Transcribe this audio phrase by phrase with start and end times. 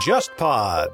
[0.00, 0.88] JustPod。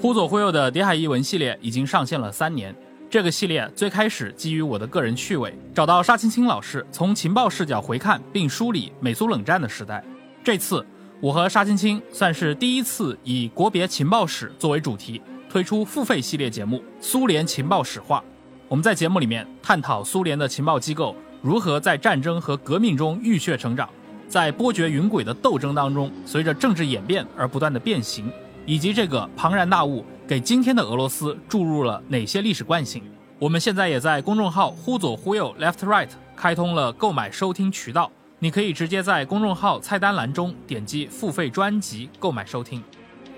[0.00, 2.76] 忽左忽右的谍海译文系列已经上线了三年。
[3.08, 10.04] 这个系列最开始基于我的个人趣味，找到沙青青老师，从情报视角回看并梳理美苏冷战的时代。
[10.44, 10.84] 这次，
[11.20, 18.22] 我和沙青青算是第一次以国别情报史作为主题，推出付费系列节目《苏联情报史话》。
[18.68, 23.88] 我们在节目里面探讨苏联的情报机构如何在战争和革命中浴血成长，
[24.26, 28.28] 在波谲云诡的斗争当中，随着政治演变而不断的变形，
[28.64, 30.04] 以及这个庞然大物。
[30.26, 33.00] 给今天的俄罗斯注入了哪些历史惯性？
[33.38, 38.10] 我们现在也在公众号“忽左忽右 （Left Right）” 开通了购买收听渠道，
[38.40, 42.82] 你可以直接在公众号菜单栏中点击付费专辑购买收听。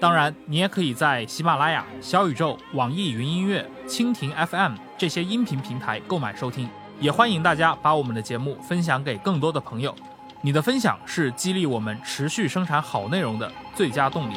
[0.01, 6.69] 当然，你也可以在喜马拉雅、小宇宙、网易云音乐、蜻蜓 FM 这些音频平台购买收听。
[7.01, 9.93] 也欢迎大家把我们的节目分享给更多的朋友，
[10.41, 14.35] 你的分享是激励我们持续生产好内容的最佳动力。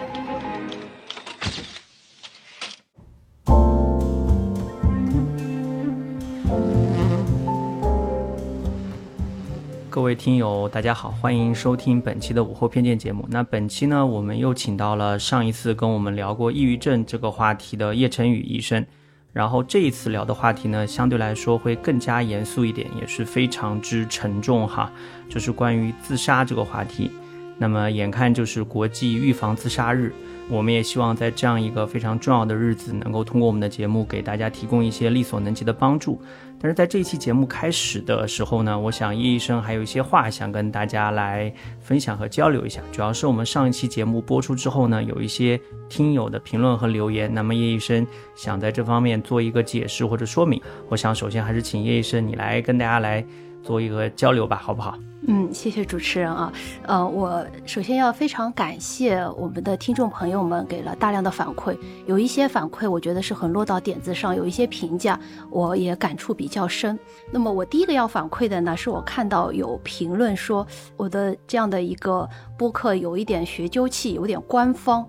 [9.91, 13.27] 各位听友，大家好，欢迎收听本期的午后偏见节目。
[13.29, 18.85] 那本期呢，我们又请到了上一次跟我们聊过抑郁症这个话题的叶晨宇医生，
[19.33, 24.89] 然后这一次聊的话题呢，相对来说会更加严肃一点，也是非常之沉重哈，
[25.27, 27.11] 就是关于自杀这个话题。
[27.57, 30.13] 那么眼看就是国际预防自杀日。
[30.49, 36.21] 我们也希望在这样一个非常重要的日子，能够通过我们的节目给大家提供一些力所能及的帮助。
[36.61, 42.79] 但是在这一期节目开始的时候呢，我想叶医生还有一些话想跟大家来分享和交流一下。
[42.91, 50.61] 主要是我们上一期节目播出之后呢，有一些听友的评论和留言，那么叶医生想在这方面做一个解释或者说明。
[50.87, 53.25] 我想首先还是请叶医生你来跟大家来
[53.63, 54.97] 做一个交流吧，好不好？
[55.27, 56.51] 嗯，谢谢主持人啊。
[56.87, 61.77] 呃，我首先要非常感谢我们的听众朋友们给了大量的反馈，
[62.07, 65.19] 有一些反馈我觉得是很落到点子上，有一些评价
[65.51, 66.97] 我也感触比较深。
[67.31, 70.65] 那么我第一个要反馈的呢，是我看到有评论说
[70.97, 72.27] 我的这样的一个
[72.57, 75.05] 播客有一点学究气，有点官方。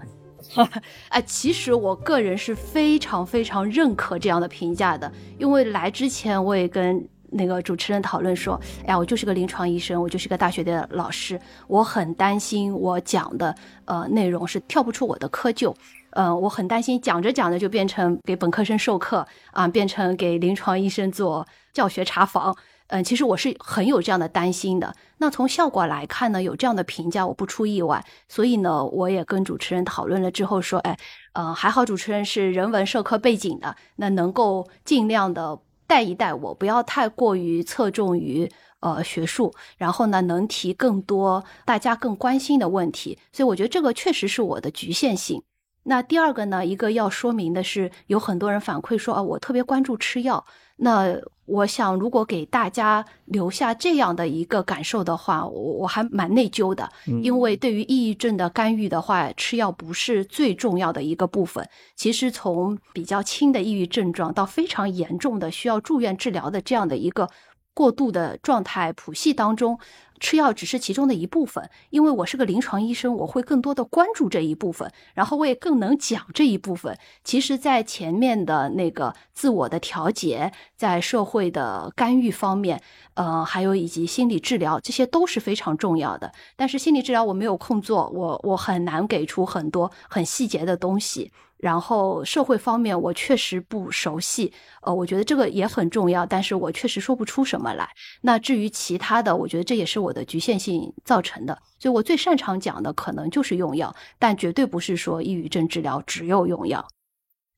[1.08, 7.08] 哎， 其实我个人是非常非常认可这样的评价的，因为来之前我也跟。
[7.32, 13.54] 那个主持人讨论说：“哎呀，我就是个临床医生，我就是个大学的老师，我很担心我讲的
[13.86, 15.74] 呃内容是跳不出我的窠臼，
[16.10, 22.54] 呃，我很担心讲着讲着就变成给本科生授课啊，变成给临床医生做教学查房。
[22.88, 24.94] 嗯，其实我是很有这样的担心的。
[25.16, 28.04] 那从效果来看呢，有这样的评价我不出意外。
[28.28, 30.98] 所以呢，我也跟主持人讨论了之后说，哎，
[31.32, 35.58] 呃，还好主持人是人文社科背景的，那能够尽量的。”
[35.92, 43.18] 带一带我，不要太过于侧重于呃学术，然后呢，能提更多大家更关心的问题。
[43.30, 45.42] 所以我觉得这个确实是我的局限性。
[45.82, 50.42] 那第二个呢，一个要说明的是，有很多人反馈说啊，我特别关注吃药。
[50.76, 51.14] 那
[51.44, 56.88] 我想，如果给大家留下这样的一个感受的话，我我还蛮内疚的，
[57.20, 61.68] 因为对于抑郁症的干预的话，吃药不是最重要的一个部分。
[61.96, 67.28] 其实从比较轻的抑郁症状到非常严重的需要住院治疗的这样的一个
[67.74, 69.78] 过度的状态谱系当中。
[70.20, 76.96] 吃药只是其中的一部分，因为我是个临床医生，我会更多的关注这一部分，然后我也更能讲这一部分。
[77.24, 82.80] 其实，在前面的那个自我的调节，在社会的干预方面，
[83.14, 86.32] 呃，还有以及心理治疗，这些都是非常重要的。
[86.54, 91.32] 但是心理治疗我没有空做，我我很难给出很多很细节的东西。
[91.62, 97.88] 然后社会方面我确实不熟悉，呃，我觉得这个也很重要，但是我确实说不出什么来。
[98.22, 101.56] 那至于其他的，我觉得这也是我的局限性造成的。
[101.78, 106.84] 所以我最擅长讲的可能就是用药，但绝对不是说抑郁症治疗只有用药。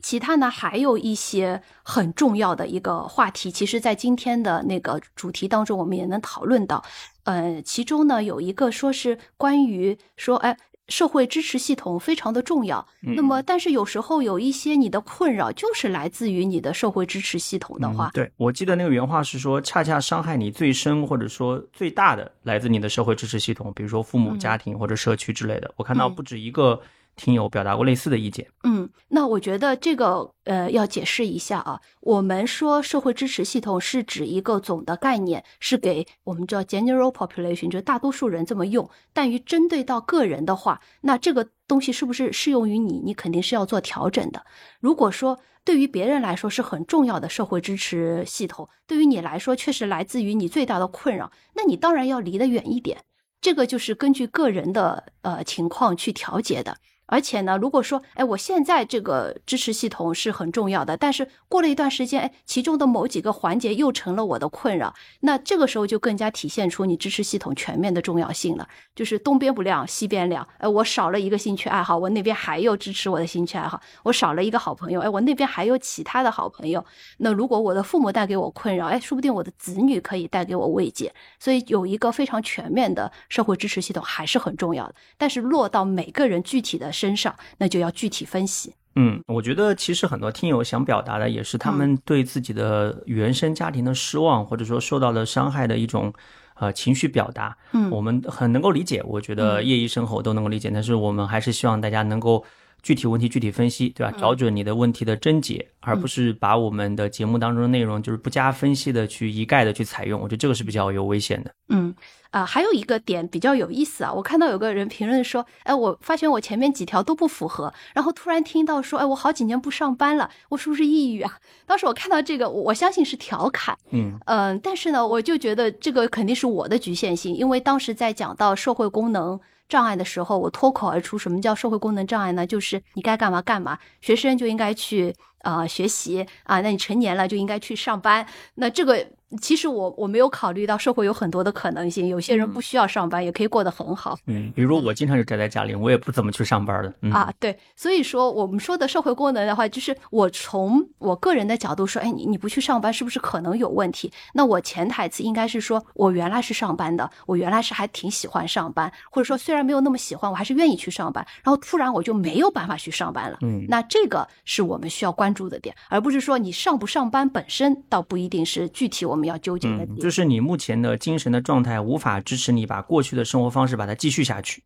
[0.02, 6.84] 其他呢，还有一些很重要的一个话题，其实在今天的那个主题当中，我们也能讨论到。
[7.22, 10.54] 呃，其中呢有一个说是关于说，哎。
[10.88, 25.72] 社会支持系统非常的重要，那么但是有时候有一些你的困扰就是来自于你的社会支持系统的话，对我记得那个原话是说，恰恰伤害你最深或者说最大的来自你的社会支持系统，比如说父母、家庭或者社区之类的。
[25.76, 26.80] 我看到不止一个。
[27.16, 28.46] 听友表达过类似的意见。
[28.64, 31.80] 嗯，那我觉得这个呃要解释一下啊。
[32.00, 38.88] 我们说社会支持系统是指一个总的概念，是给我们叫 general population，就大多数人这么用。
[39.12, 43.00] 但于针对到个人的话，那这个东西是不是适用于你？
[43.04, 44.44] 你肯定是要做调整的。
[44.80, 52.98] 如果说对于别人来说是很重要的社会支持系统，对于你来说却是来自于你最大的困扰，那你当然要离得远一点。
[53.40, 56.76] 这个就是根据个人的呃情况去调节的。
[57.06, 68.66] 而且呢，如果说，哎，我现在这个支持系统是很重要的，但是过了一段时间，哎，其中的某几个环节又成了我的困扰，那这个时候就更加体现出你支持系统全面的重要性了。
[68.94, 76.82] 就是东边不亮西边亮，哎，我少了一个兴趣爱好，我那边还有支持我的兴趣爱好；我少了一个好朋友，哎，我那边还有其他的好朋友。
[77.18, 81.14] 那如果我的父母带给我困扰，哎，说不定我的子女可以带给我慰藉。
[81.38, 84.94] 所以有一个非常全面的社会支持系统还是很重要的。
[85.18, 86.93] 但是落到每个人具体的。
[86.94, 88.72] 身上，那就要具体分析。
[88.96, 96.12] 嗯，我觉得其实很多听友想表达的，也是他们对自己的原生家庭的失望，或者说受到了伤害的一种
[96.54, 97.58] 呃情绪表达。
[97.72, 100.70] 嗯，我们很能够理解，我觉得叶医生和我都能够理解。
[100.72, 102.44] 但是我们还是希望大家能够
[102.84, 104.14] 具体问题具体分析，对吧？
[104.16, 110.20] 找准你的问题的症结，而不是把我们的节目当中的内容就是不加分析的去一概的去采用。
[110.20, 111.50] 我觉得这个是比较有危险的。
[111.70, 111.92] 嗯。
[112.30, 121.38] 啊，还有一个点比较有意思啊，我看到有个人评论说，哎，我发现我前面几条都不符合，然后突然听到说，哎，我好几年不上班了，我是不是抑郁啊？
[121.64, 129.38] 当时我看到这个，我相信是调侃， 嗯嗯，但是呢，我就觉得这个肯定是我的局限性，因为当时在讲到社会功能
[129.68, 132.46] 障碍的时候，我脱口而出，什么叫社会功能障碍呢？
[132.46, 138.26] 就是你该干嘛干嘛，学生就应该去啊学习啊，那你成年了就应该去上班，
[138.56, 139.06] 那这个。
[139.40, 144.16] 其实我我没有考虑到社会有很多的可能性，有些人不需要上班也可以过得很好。
[144.26, 147.10] 嗯，比如我经常就宅在家里，我也不怎么去上班的。
[147.10, 154.12] 啊，对，所以说我们说的社会功能的话，就是我从我个人的角度说，哎，你你不去上班是不是可能有问题？
[154.34, 163.38] 那我潜台词应该是说我原来是上班的，我原来是还挺喜欢上班，或者说虽然没有那么喜欢，我还是愿意去上班，然后突然我就没有办法去上班了。
[163.42, 169.98] 嗯，那这个是我们需要关注的点，而不是说你上不上班本身倒不一定是具体我们要纠结的点。
[169.98, 174.62] 就是你目前的精神的状态无法支持你把过去的生活方式把它继续下去。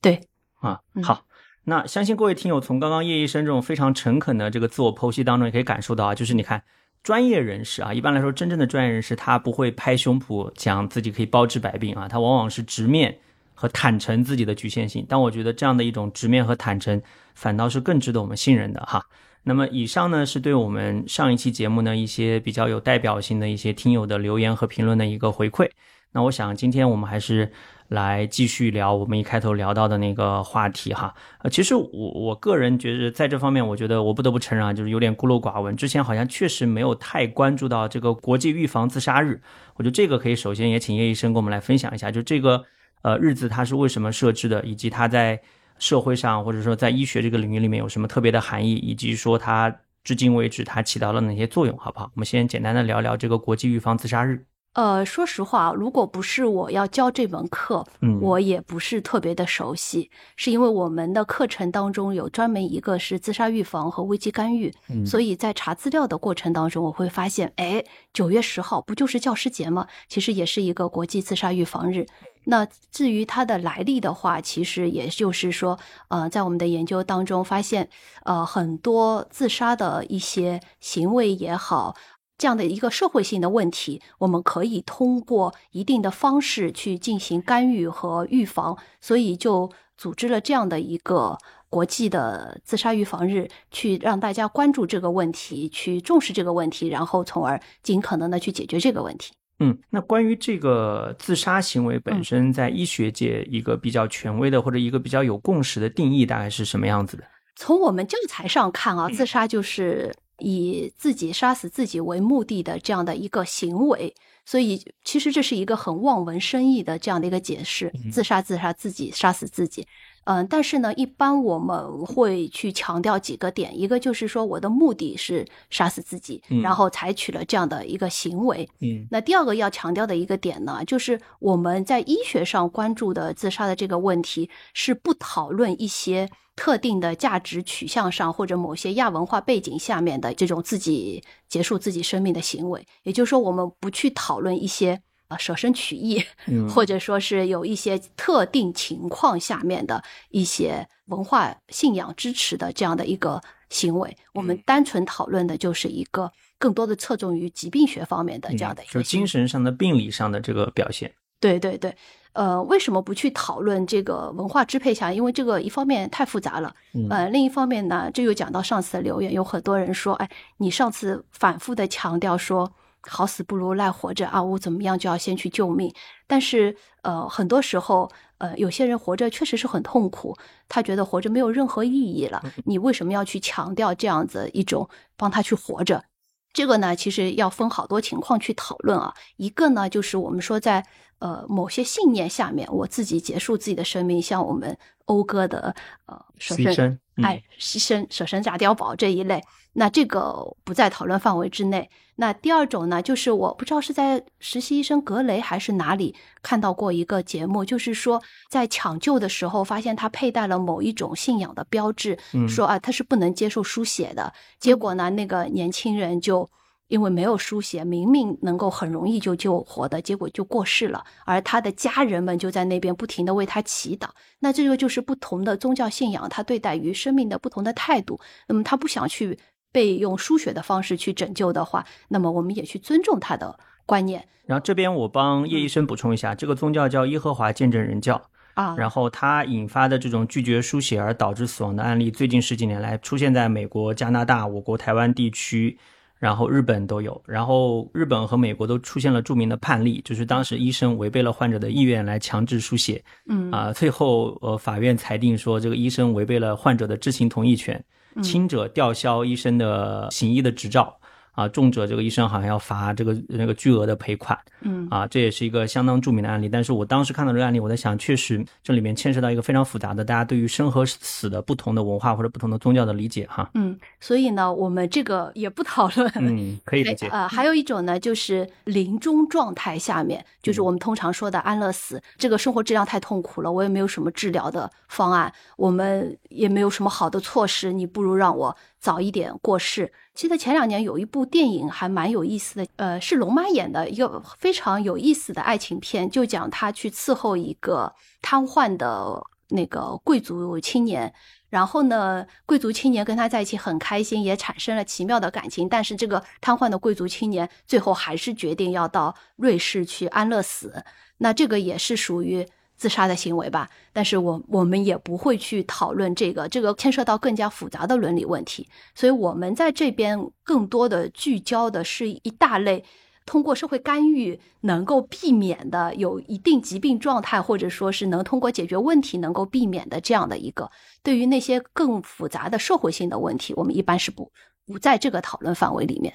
[0.00, 0.20] 对，
[0.60, 1.24] 啊，好，
[1.64, 6.62] 那相信各位听友从刚刚叶医生这种非常诚恳的这个自我剖析当中也可以感受到啊，就是你看
[7.02, 13.18] 专业人士啊，一般来说真正的专业人士他不会拍胸脯讲自己可以包治百病啊，他往往是直面
[13.54, 15.04] 和坦诚自己的局限性。
[15.08, 17.00] 但我觉得这样的一种直面和坦诚，
[17.34, 19.04] 反倒是更值得我们信任的哈。
[19.44, 25.68] 那么以上呢，是对我们上一期节目呢一些比较有代表性的一些听友的留言和评论的一个回馈。
[26.12, 27.50] 那我想今天我们还是
[27.88, 31.12] 来继续聊我们一开头聊到的那个话题哈。
[31.38, 35.76] 呃，其实我我个人觉得在这方面，我觉得我不得不承认啊，就是有点孤陋寡闻。
[35.76, 39.40] 之前好像确实没有太关注到这个国际预防自杀日。
[39.74, 42.62] 我觉得这个可以首先也请叶医生跟我们来分享一下，就这个
[43.02, 45.40] 呃日子它是为什么设置的，以及它在。
[45.78, 49.74] 社会上或者说在医学这个领域里面有什么特别的含义，以及说它
[50.04, 52.10] 至今为止它起到了哪些作用，好不好？
[52.14, 54.44] 我们先简单的聊聊这个国际预防自杀日。
[54.74, 64.72] 呃，说实话，如果不是我要教这门课，嗯，我也不是特别的熟悉，是因为我们的课程当中有专门一个是自杀预防和危机干预，
[65.04, 67.84] 所以在查资料的过程当中，我会发现，哎，
[68.14, 69.86] 九月十号不就是教师节吗？
[70.08, 72.06] 其实也是一个国际自杀预防日。
[72.44, 75.78] 那至于它的来历的话，其实也就是说，
[76.08, 77.88] 呃，在我们的研究当中发现，
[78.24, 81.94] 呃，很多自杀的一些行为也好，
[82.38, 99.32] 这样的一个社会性的问题，我们可以通过一定的方式去进行干预和预防，所以就组织了这样的一个国际的自杀预防日，去让大家关注这个问题，去重视这个问题，然后从而尽可能的去解决这个问题。
[99.60, 107.22] 嗯，那关于这个自杀行为本身，在医学界一个比较权威的或者一个比较有共识的定义，大概是什么样子的？
[107.54, 110.12] 从我们教材上看啊，自杀就是
[110.42, 119.86] 以自己杀死自己为目的的这样的一个行为，所以其实这是一个很望文生义的这样的一个解释：自杀，自杀，自己杀死自己。
[120.24, 128.68] 嗯，但是呢，一般我们会去强调几个点，一个就是说我的目的是杀死自己，然后采取了这样的一个行为。
[128.80, 142.86] 嗯，那第二个要强调的一个点呢，就是我们在医学上关注的自杀的这个问题，是不讨论一些特定的价值取向上或者某些亚文化背景下面的这种自己结束自己生命的行为。
[143.02, 145.02] 也就是说，我们不去讨论一些。
[145.38, 146.22] 舍身取义，
[146.68, 161.12] 或者说是有一些特定情况下面的一些文化信仰支持的这样的一个行为，我们单纯讨论的就是一个更多的侧重于疾病学方面的这样的一个就精神上的病理上的这个表现。
[161.40, 161.92] 对对对，
[162.34, 165.12] 呃，为什么不去讨论这个文化支配下？
[165.12, 166.72] 因为这个一方面太复杂了，
[167.10, 172.72] 呃，另一方面呢，这又讲到上次的留言，有很多人说，哎，你上次反复的强调说
[173.08, 175.92] 好死不如赖活着啊，我怎么样就要先去救命，
[176.26, 180.36] 但是呃，很多时候，呃，有些人活着确实是很痛苦，
[180.68, 186.04] 他觉得活着没有任何意义了，你为什么要去强调这样子一种帮他去活着？
[186.52, 189.14] 这个呢，其实要分好多情况去讨论啊。
[189.36, 190.86] 一个呢，就是我们说在
[191.22, 194.76] 呃某些信念下面，我自己结束自己的生命，像我们
[195.06, 195.74] 讴歌的
[196.06, 199.40] 呃舍身爱牺牲舍身炸碉堡这一类，
[199.74, 201.88] 那这个不在讨论范围之内。
[202.16, 214.32] 那第二种呢，就是我不知道是在实习医生格雷还是哪里看到过一个节目，就是说在抢救的时候发现他佩戴了某一种信仰的标志，说啊他是不能接受输血的。
[214.58, 216.48] 结果呢，那个年轻人就
[216.92, 221.02] 因为没有输血，明明能够很容易就救活的，结果就过世了。
[221.24, 224.08] 而他的家人们就在那边不停的为他祈祷。
[224.40, 228.20] 那这个就是不同的宗教信仰，他对待于生命的不同的态度。
[228.46, 229.38] 那么他不想去。
[229.74, 234.28] 被用输血的方式去拯救的话，那么我们也去尊重他的观念。
[234.44, 238.20] 然后这边我帮叶医生补充一下，这个宗教叫耶和华见证人教
[238.52, 238.76] 啊。
[238.76, 245.78] 然后他引发的这种拒绝输血而导致死亡的案例，最近十几年来出现在美国、加拿大、我国台湾地区，
[246.22, 247.20] 然后日本都有。
[247.26, 257.84] 然后日本和美国都出现了著名的判例，就是当时医生违背了患者的意愿来强制输血，嗯啊，最后呃法院裁定说这个医生违背了患者的知情同意权。
[258.22, 260.96] 轻者吊销医生的行医的执照。
[261.32, 266.48] 啊，重者这个医生好像要罚这个那个巨额的赔款，嗯，啊，这也是一个相当著名的案例。
[266.48, 277.08] 但是我当时看到这个案例，我在想，确实这里面牵涉到一个非常复杂的，大家对于生和死的不同的文化或者不同的宗教的理解，哈，嗯，所以呢，我们这个也不讨论，嗯，可以理解。
[277.08, 289.92] 呃，还有一种呢，就是临终状态下面，就是我们通常说的安乐死，这个生活质量太痛苦了，我也没有什么治疗的方案，我们也没有什么好的措施，你不如让我早一点过世。
[290.12, 301.14] 记得前两年有一部电影还蛮有意思的，呃，是龙妈演的一个非常有意思的爱情片，就讲她去伺候一个瘫痪的那个贵族青年，
[301.48, 310.84] 然后呢，贵族青年跟他在一起很开心，也产生了奇妙的感情，但是这个瘫痪的贵族青年最后还是决定要到瑞士去安乐死，
[311.18, 312.44] 那这个也是属于。
[312.82, 322.84] 自杀的行为吧，但是我我们也不会去讨论这个，这个牵涉到更加复杂的伦理问题，所以我们在这边更多的聚焦的是一大类
[323.24, 330.68] 通过社会干预能够避免的，有一定疾病状态或者说是能通过解决问题能够避免的这样的一个，
[331.04, 334.28] 对于那些更复杂的社会性的问题，我们一般是不
[334.66, 336.12] 不在这个讨论范围里面。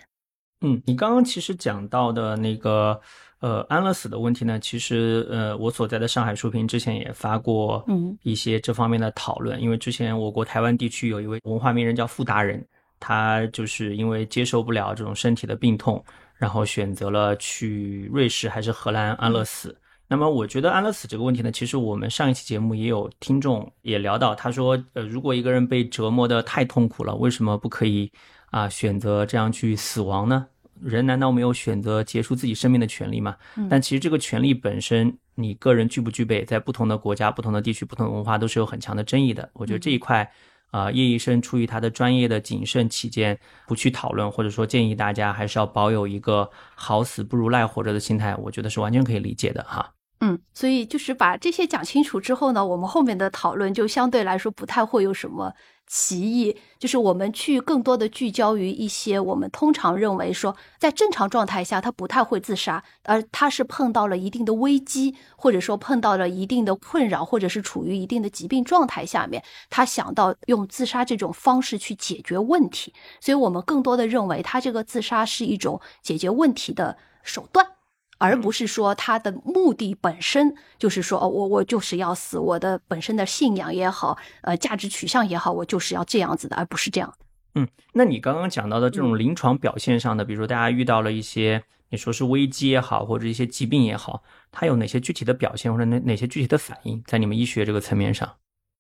[0.60, 3.00] 嗯，你刚刚其实讲到的那个。
[3.40, 7.86] 呃，安乐死的问题呢，其实呃，我所在的上海书评之前也发过
[8.24, 9.62] 一些这方面的讨论。
[9.62, 12.66] 因为之前我国台湾地区有一位文化名人叫傅达人，
[13.00, 16.04] 他就是因为接受不了这种身体的病痛，
[16.36, 19.78] 然后选择了去瑞士还是荷兰安乐死。
[20.10, 28.10] 那么我觉得安乐死这个问题呢，其实我们上一期节目也有听众也聊到，他说，呃，如果一个人被折磨的太痛苦了，为什么不可以
[28.50, 30.48] 啊选择这样去死亡呢？
[30.82, 33.36] 人难道没有选择结束自己生命的权利吗？
[33.70, 39.50] 但其实这个权利本身，你个人具不具备，在不同的国家、不同的地区、不同的文化，都是有很强的争议的。
[39.54, 40.30] 我觉得这一块，
[40.72, 49.92] 啊，叶医生出于他的专业的谨慎起见，不去讨论，或者说建议大家还是要保有一个好死不如赖活着的心态，我觉得是完全可以理解的哈。
[50.20, 55.54] 嗯，所以就是把这些讲清楚之后呢，我们后面的讨论就相对来说不太会有什么。
[55.90, 72.94] 歧义就是我们去更多的聚焦于一些我们通常认为说，在正常状态下他不太会自杀，而他是碰到了一定的危机，或者说碰到了一定的困扰，或者是处于一定的疾病状态下面，他想到用自杀这种方式去解决问题。
[73.22, 77.77] 所以我们更多的认为他这个自杀是一种解决问题的手段。
[78.18, 87.14] 而不是说他的目的本身就是说，哦，我我就是要死，我的本身的信仰也好，呃，价值取向也好，我就是要这样子的，而不是这样。
[87.56, 98.32] 嗯，那你刚刚讲到的这种临床表现上的，比如说大家遇到了一些，你说是危机也好，或者一些疾病也好，它有哪些具体的表现，或者哪哪些具体的反应，在你们医学这个层面上？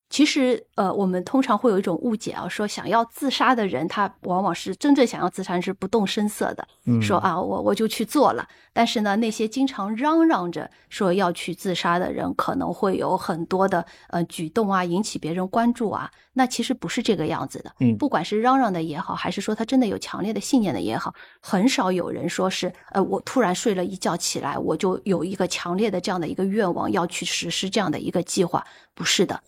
[0.10, 8.48] 其实，呃，我们通常会有一种误解啊，说想要自杀的人，他往往是真正想要自杀是不动声色的，嗯说啊，我我就去做了。
[8.72, 16.10] 但是呢，那些经常嚷嚷着说要去自杀的人，可能会有很多的呃举动啊，引起别人关注啊。
[16.34, 17.74] 那其实不是这个样子的。
[17.80, 28.66] 嗯不管是嚷嚷的也好，还是说他真的有强烈的信念的也好，很少有人说是呃，我突然睡了一觉起来，我就有一个强烈的这样的一个愿望要去实施这样的一个计划。
[28.94, 29.40] 不是的。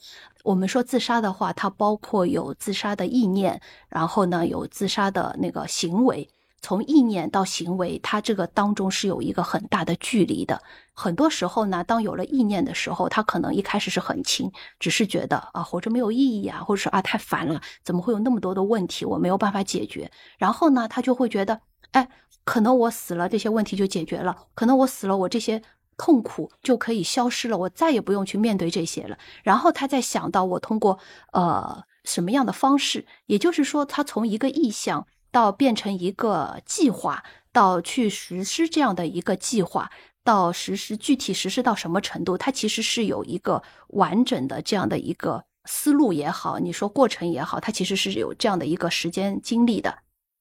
[0.43, 6.29] 我们说自杀的话，它包括有自杀的意念，然后呢有自杀的那个行为。
[6.61, 10.61] 从意念到行为，它这个当中是有一个很大的距离的。
[10.93, 20.11] 很多时候呢，当有了意念的时候，他可能一开始是很轻，只是觉得啊活着没有意义啊，或者说啊太烦了，怎么会有那么多的问题我没有办法解决？
[20.37, 22.09] 然后呢，他就会觉得，哎，
[22.43, 25.61] 可能我死了这些问题就解决了，可能我死了我这些
[25.99, 29.17] 痛苦就可以消失了，我再也不用去面对这些了。
[29.43, 30.97] 然后他再想到我通过
[31.33, 39.91] 呃什么样的方式，也就是说，他从一个意向到变成一个计划，到去实施这样的一个计划，
[40.23, 49.99] 到实施具体实施到什么程度，他其实是有一个完整的这样的一个思路也好，你说过程也好，他其实是有这样的一个时间经历的。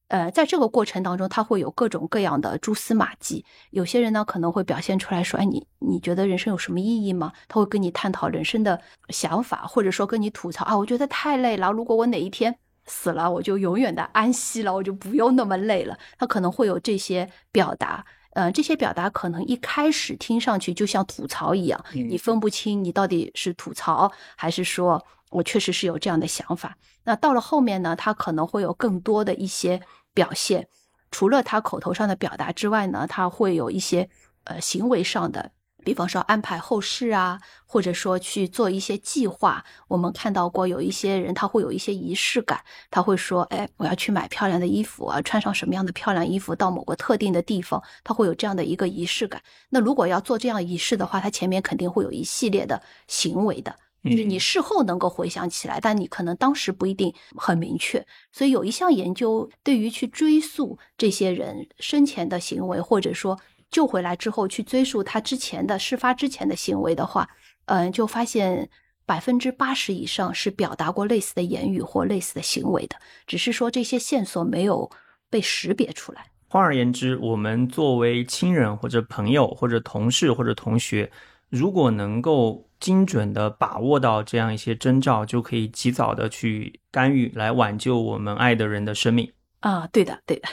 [0.09, 3.45] 呃，在这个过程当中，他会有各种各样的蛛丝马迹。
[3.71, 11.71] 有些人呢，可能会表现出来说：“哎，你你觉得人生有什么意义吗？”他会跟你探讨人生的想法，或者说跟你吐槽啊，我觉得太累了。
[11.71, 15.97] 如果我哪一天死了，我就永远的安息了，我就不用那么累了。
[16.19, 18.05] 他可能会有这些表达。
[18.33, 26.77] 呃，这些表达可能一开始听上去就像吐槽一样，嗯你分不清你到底是吐槽还是说我确实是有这样的想法。
[27.05, 29.81] 那到了后面呢，他可能会有更多的一些
[30.19, 30.67] 表现，
[31.13, 34.11] 除了他口头上的表达之外呢，他会有一些
[34.43, 35.53] 呃行为上的，
[35.85, 39.65] 比方说安排后事啊，或者说去做一些计划。
[39.87, 42.61] 我们看到过有一些人他会有一些仪式感，
[42.91, 49.41] 他会说，哎，我要去买漂亮的衣服啊，穿上什么样的漂亮衣服到某个特定的地方，他会有这样的一个仪式感。
[49.71, 53.73] 那如果要做这样仪式的话，他前面肯定会有一系列的行为的。
[54.05, 58.05] 就是你事后能够回想起来，但你可能当时不一定很明确。
[58.33, 63.39] 所以有一项研究对于去追溯这些人生前的行为，或者说
[63.71, 67.29] 救回来之后去追溯他之前的事发之前的行为的话，
[67.67, 68.71] 嗯、就发现
[69.05, 74.91] 百分之八十以上是表达过类似的言语或类似的行为的，只是说这些线索没有
[75.29, 76.27] 被识别出来。
[76.51, 81.11] 换而言之，我们作为亲人或者朋友或者同事或者同学，
[81.51, 89.33] 如果能够精准的把握到这样一些征兆，就可以及早的去干预，来挽救我们爱的人的生命。
[89.61, 90.49] 啊，对的，对的，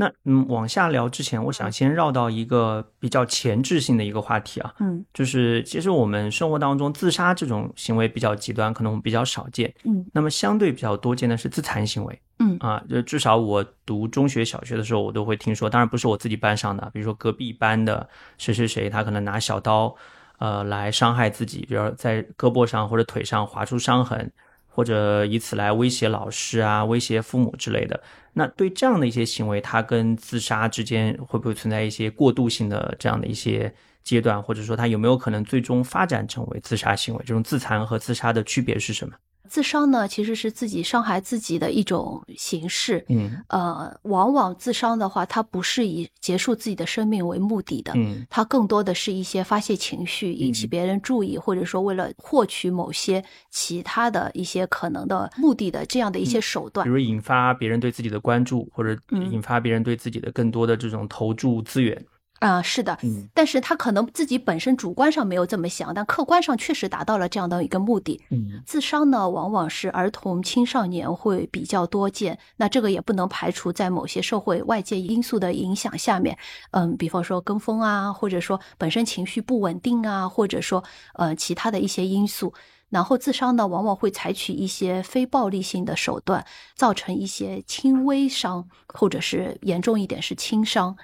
[0.00, 9.74] 那嗯，往下聊之前，我想先绕到一个比较前置性的一个话题啊，嗯就是其实我们生活当中自杀这种行为比较极端，可能我们比较少见。
[9.82, 12.20] 嗯那么相对比较多见的是自残行为。
[12.38, 15.68] 嗯啊，就至少我读中学、小学的时候，我都会听说。
[15.68, 18.08] 当然不是我自己班上的，比如说隔壁班的
[18.38, 19.92] 谁谁谁，他可能拿小刀，
[20.38, 24.32] 呃，来伤害自己，比如在胳膊上或者腿上划出伤痕，
[24.78, 28.00] 或者以此来威胁老师啊、威胁父母之类的。
[28.32, 37.20] 那对这样的一些行为，它跟自杀之间会不会存在一些过渡性的这样的一些阶段，或者说它有没有可能最终发展成为自杀行为？
[37.26, 39.16] 这种自残和自杀的区别是什么？
[39.48, 43.04] 自伤呢，其实是自己伤害自己的一种形式。
[43.08, 56.90] 嗯呃，往往自伤的话，它不是以结束自己的生命为目的的，嗯它更多的是一些发泄情绪、引起嗯别人注意，或者说为了获取某些其他的一些可能的目的的这样的一些手段比。
[56.90, 62.04] 如引发别人对自己的关注，或者嗯引发别人对自己的更多的这种投注资源。
[62.38, 68.20] 啊、是的，嗯但是他可能自己本身主观上没有这么想，但客观上确实达到了这样的一个目的。
[68.30, 72.38] 嗯自伤呢，往往是儿童、青少年会比较多见。
[72.56, 76.38] 那这个也不能排除在某些社会外界因素的影响下面，
[76.70, 82.54] 嗯，比方说跟风啊，或者说本身情绪不稳定啊，或者说呃其他的一些因素。
[82.90, 86.42] 然后自伤呢，往往会采取一些非暴力性的手段，
[86.74, 90.96] 造成一些轻微伤，或者是严重一点是轻伤。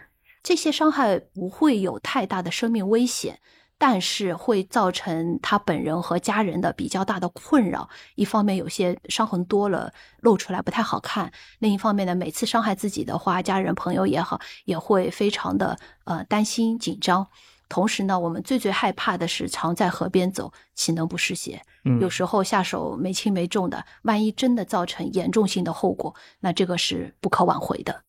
[0.44, 3.40] 这些伤害不会有太大的生命危险，
[3.78, 7.88] 但是会造成他本人和家人的比较大的困扰。
[8.14, 11.30] 一方面，有些伤痕多了露出来不太好看；
[11.60, 17.26] 另一方面呢，每次伤害自己的话，家人朋友也好，也会非常的呃担心紧张。
[17.70, 21.62] 同时呢，我们最最害怕的是常在河边走，岂能不湿鞋？
[21.86, 28.03] 嗯，有时候下手没轻没重的，万一真的造成严重性的后果，那这个是不可挽回的。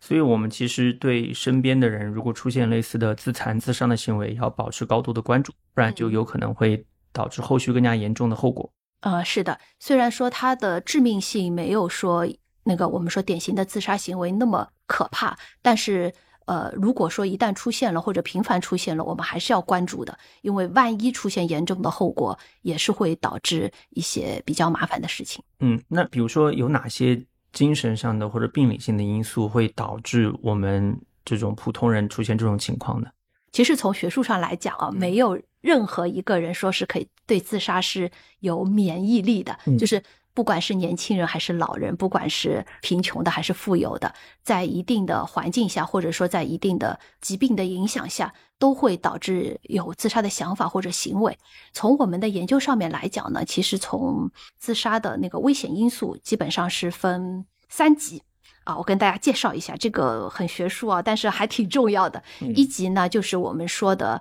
[0.00, 8.70] 所以我们其实对身边的人，如果出现类似的自残、自伤的行为，要保持高度的关注，不然就有可能会导致后续更加严重的后果。
[9.00, 12.26] 呃，是的，虽然说它的致命性没有说
[12.64, 16.12] 那个我们说典型的自杀行为那么可怕，但是
[16.46, 25.42] 呃，如果说一旦出现了或者频繁出现了，我们还是要关注的，因为万一出现严重的后果，也是会导致一些比较麻烦的事情。
[25.60, 27.20] 嗯，那比如说有哪些
[27.56, 33.08] 精神上的或者病理性的因素会导致我们这种普通人出现这种情况呢？
[33.50, 40.02] 其实从学术上来讲啊，没有任何一个人说是可以对自杀是有免疫力的，嗯就是
[40.36, 51.38] 不管是年轻人还是老人，不管是贫穷的还是富有的，在一定的环境下，或者说在一定的疾病的影响下，都会导致有自杀的想法或者行为。
[51.72, 58.22] 从我们的研究上面来讲呢，其实从自杀的那个危险因素基本上是分三级。
[58.64, 62.22] 啊，我跟大家介绍一下，这个很学术啊，但是还挺重要的。
[62.40, 64.20] 嗯一级呢，就是我们说的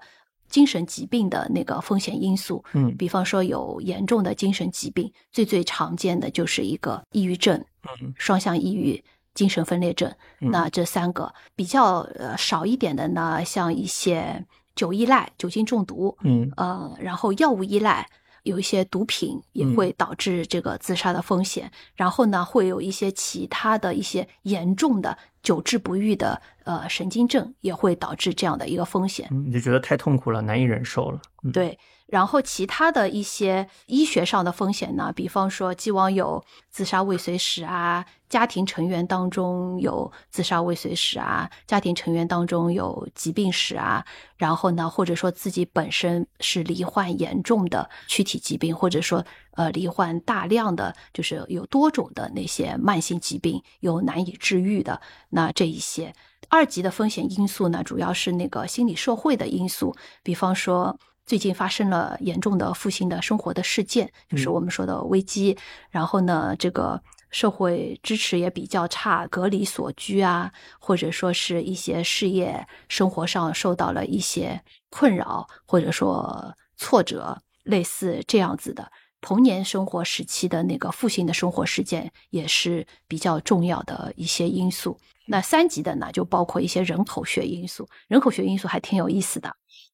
[0.49, 2.95] 精神疾病的那个风险因素，嗯。
[2.97, 7.63] 比方说有严重的精神疾病，最最常见的就是一个抑郁症、
[8.01, 8.13] 嗯。
[8.17, 9.03] 双向抑郁、
[9.33, 10.13] 精神分裂症。
[10.41, 10.51] 嗯。
[10.51, 11.33] 那这三个。
[11.55, 16.51] 比较呃少一点的呢，像一些酒依赖、酒精中毒，嗯。
[16.57, 18.09] 呃，然后药物依赖，
[18.45, 21.69] 有一些毒品也会导致这个自杀的风险。
[21.93, 29.27] 然后呢，会有一些其他的一些严重的久治不愈的呃神经症，也会导致这样的一个风险。
[29.31, 31.21] 嗯，你就觉得太痛苦了，难以忍受了。
[31.43, 31.77] 嗯，对，
[32.15, 44.05] 然后其他的一些医学上的风险呢，比方说既往有自杀未遂史啊，家庭成员当中有自杀未遂史啊，家庭成员当中有疾病史啊，
[44.37, 55.01] 然后呢，或者说自己本身是罹患严重的躯体疾病，或者说呃罹患大量的就是有多种的那些慢性疾病，有难以治愈的，
[55.31, 56.13] 那这一些。
[56.47, 65.57] 二级的风险因素呢，主要是那个心理社会的因素，比方说最近发生了严重的负性的生活的事件，就是我们说的危机。
[65.89, 74.61] 然后呢，这个社会支持也比较差，隔离所居啊，或者说是一些事业生活上受到了一些
[74.91, 78.91] 困扰，或者说挫折，类似这样子的。
[79.19, 84.99] 童年生活时期的那个负性的生活事件也是比较重要的一些因素。
[85.25, 89.51] 那三级的呢，就包括一些人口学因素，人口学因素还挺有意思的。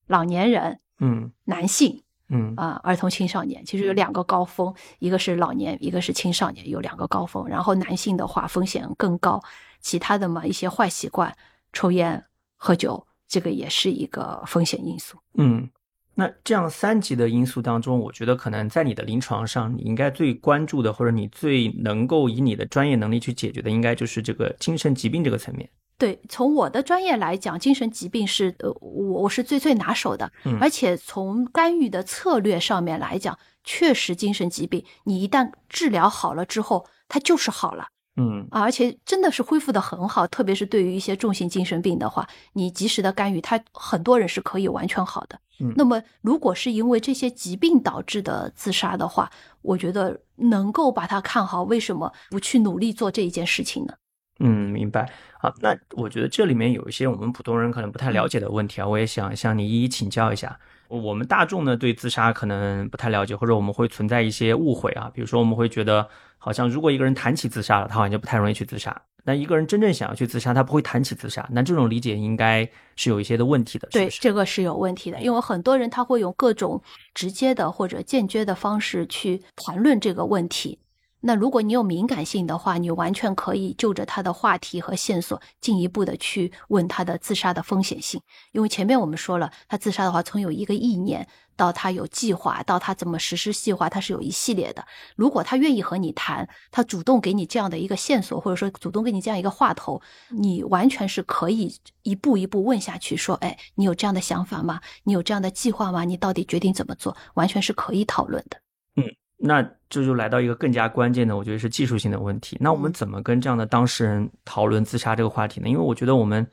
[0.08, 7.46] 老年人、嗯男性嗯啊、儿童青少年，其实有两个高峰，一个是老年，一个是青少年，有两个高峰。
[7.46, 9.44] 然后男性的话风险更高，
[9.82, 11.36] 其他的嘛一些坏习惯，
[11.74, 12.24] 抽烟、
[12.56, 15.18] 喝酒，这个也是一个风险因素。
[15.34, 15.70] 嗯。
[16.14, 25.68] 那这样三级的因素当中，我觉得可能在你的临床上，你应该最关注的，或者你最能够以你的专业能力去解决的，应该就是这个精神疾病这个层面。
[26.02, 37.86] 对，从我的专业来讲，精神疾病是呃，我我是最最拿手的，嗯而且从干预的策略上面来讲，确实精神疾病你一旦治疗好了之后，它就是好了。
[38.16, 45.40] 嗯啊，而且真的是恢复的很好，特别是对于一些重型精神病的话，你及时的干预，他很多人是可以完全好的。
[45.60, 49.30] 嗯那么如果是因为这些疾病导致的自杀的话，
[49.62, 53.94] 我觉得能够把它看好，为什么不去努力做这一件事情呢？
[54.40, 55.08] 嗯，明白。
[55.42, 60.56] 好，那我觉得这里面有一些我们普通人可能不太了解的问题啊，我也想向你一一请教一下。
[60.88, 68.96] 我们大众呢对自杀可能不太了解，或者我们会存在一些误会啊，比如说我们会觉得，好像如果一个人谈起自杀了，他好像就不太容易去自杀。
[69.24, 71.48] 那一个人真正想要去自杀，他不会谈起自杀。
[71.52, 74.10] 那这种理解应该是有一些的问题的，是对？
[74.10, 76.80] 这个是有问题的，因为很多人他会用各种
[77.16, 80.78] 直接的或者间接的方式去谈论这个问题。
[81.22, 88.20] 那如果你有敏感性的话，你完全可以就着他的话题和线索，进一步的去问他的自杀的风险性。
[88.52, 94.84] 因为前面我们说了，他自杀的话，从有一个意念到他有计划，到他怎么实施计划，他是有一系列的。
[95.16, 104.82] 如果他愿意和你谈，他主动给你这样的一个线索，或者说主动给你这样一个话头，你完全是可以一步一步问下去，说，哎，你有这样的想法吗？
[105.04, 106.04] 你有这样的计划吗？
[106.04, 107.16] 你到底决定怎么做？
[107.36, 108.58] 完全是可以讨论的。
[108.96, 109.06] 嗯
[109.38, 112.58] 那这就来到一个更加关键的，我觉得是技术性的问题。
[112.60, 115.68] 那我们嗯怎么跟这样的当事人讨论自杀这个话题呢？
[115.68, 116.50] 因为我觉得我们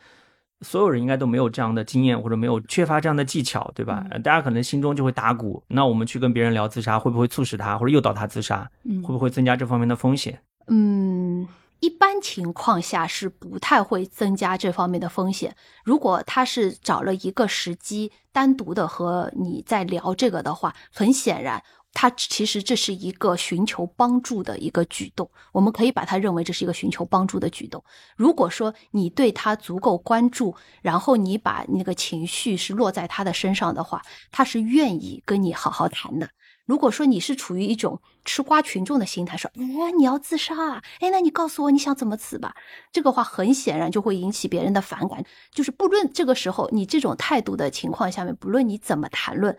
[0.62, 4.04] 所有人应该都没有这样的经验，或者没有缺乏这样的技巧，对吧？
[4.24, 5.62] 大家可能心中就会打鼓。
[5.68, 8.68] 那我们去跟别人聊自杀，会不会促使他或者诱导他自杀？
[8.84, 10.42] 嗯会不会增加这方面的风险？
[10.66, 11.46] 嗯，
[11.78, 15.54] 一般情况下是不太会增加这方面的风险。
[15.84, 21.62] 如果他是找了一个时机，单独的和你在聊这个的话，很显然。
[21.92, 27.82] 他其实这是一个寻求帮助的一个举动，我们可以把它认为这是一个寻求帮助的举动。
[28.16, 36.28] 如果说你对他足够关注，然后你把那个情绪是落在他的身上的话，他是愿意跟你好好谈的。
[36.66, 40.82] 如果说你是处于一种吃瓜群众的心态，说，哎，你要自杀？
[41.00, 42.54] 哎，那你告诉我你想怎么死吧？
[42.92, 45.24] 这个话很显然就会引起别人的反感。
[45.50, 49.56] 就是不论这个时候你这种态度的情况下面，不论你怎么谈论，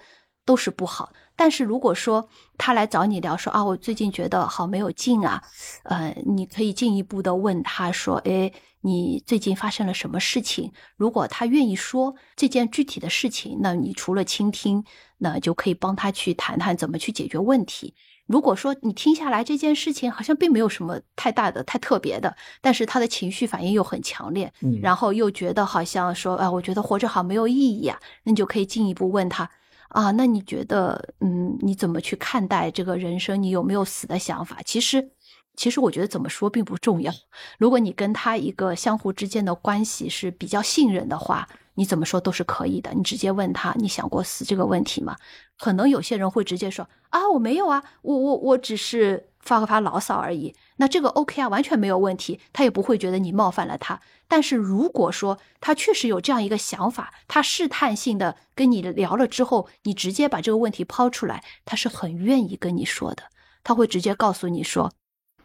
[0.49, 1.13] 都是不好。
[1.35, 5.43] 但是如果说他来找你聊，说啊，我最近觉得好没有劲啊，
[5.83, 8.51] 呃，你可以进一步的问他说，哎。
[8.81, 10.71] 你最近发生了什么事情？
[10.95, 14.85] 如果他愿意说这件具体的事情，那你除了倾听，
[15.17, 17.93] 那就可以帮他去谈谈怎么去解决问题。
[18.25, 29.49] 如果说你听下来这件事情好像并没有什么太大的、太特别的，但是他的情绪反应又很强烈，嗯，然后又觉得好像说，啊，我觉得活着好没有意义啊，那你就可以进一步问他，
[29.89, 33.41] 啊，那你觉得，嗯，你怎么去看待这个人生？
[33.41, 34.59] 你有没有死的想法？
[34.65, 35.11] 其实。
[35.59, 37.11] 其实我觉得怎么说并不重要。
[37.57, 42.93] 如果你跟他一个相互之间的关系是比较信任的话，你怎么说都是可以的。
[42.93, 45.17] 你直接问他，你想过死这个问题吗？
[45.57, 50.55] 可能有些人会直接说啊，我没有啊，我我我只是发个发牢骚而已。
[50.77, 53.99] 那这个 OK 啊，完全没有问题，他也不会觉得你冒犯了他。
[54.29, 63.23] 但是如果说他确实有这样一个想法，他试探性的跟你聊了之后，你直接把这个问题抛出来，他是很愿意跟你说的，
[63.61, 64.93] 他会直接告诉你说。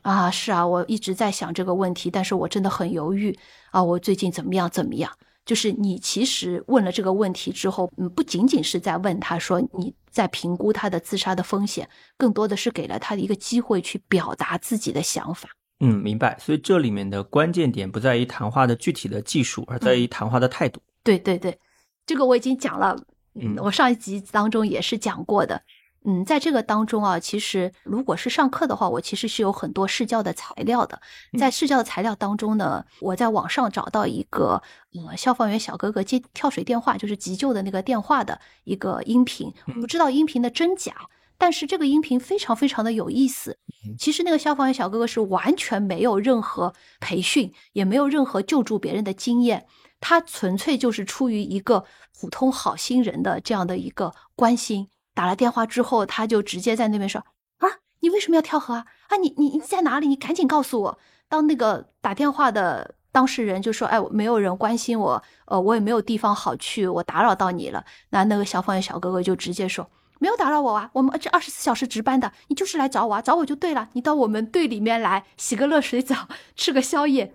[0.05, 3.35] 啊，是啊，我一直在想这个问题，但是我真的很犹豫
[3.71, 3.83] 啊。
[3.83, 4.69] 我最近怎么样？
[4.69, 5.11] 怎么样？
[5.47, 11.89] 就是你其实问了这个问题之后，嗯，不仅仅是在问他说你在评估他的自杀的风险，
[12.19, 15.49] 更多的是给了他一个机会去表达自己的想法。
[15.81, 16.39] 嗯，明白。
[16.39, 20.83] 所以这里面的关键点不在于谈话的具体的技术，而在于谈话的态度。
[21.03, 21.59] 对对对，
[22.05, 22.95] 这个我已经讲了，
[23.41, 25.63] 嗯，我上一集当中也是讲过的。
[26.07, 31.01] 嗯，在这个当中啊，其实如果是上课的话，我其实是有很多试教的材料的。
[31.39, 34.63] 在试教的材料当中呢，我在网上找到一个
[34.93, 39.51] 呃消防员小哥哥接跳水电话，就是急救的那个电话的一个音频。
[39.67, 40.95] 我不知道音频的真假，
[41.39, 43.57] 但是这个音频非常非常的有意思。
[43.99, 49.67] 其实那个消防员小哥哥是完全没有任何培训，也没有任何救助别人的经验，
[50.01, 51.87] 他纯粹就是出于一个
[52.21, 54.89] 普通好心人的这样的一个关心。
[55.15, 57.25] 打了电话之后，他就直接在那边说
[57.59, 57.69] ：“啊，
[58.01, 58.85] 你为什么要跳河啊？
[59.09, 60.09] 啊，你你你在哪里？
[60.09, 60.99] 你赶紧告诉我。”
[61.29, 73.89] 当那个打电话的当事人就说：“哎，没有人关心我，呃，我也没有地方好去，我打扰到你了。”那那个消防员小哥哥就直接说：“没有打扰我啊，我们这二十四小时值班的，你就是来找我啊，找我就对了。
[73.93, 77.35] 你到我们队里面来洗个热水澡，吃个宵夜。”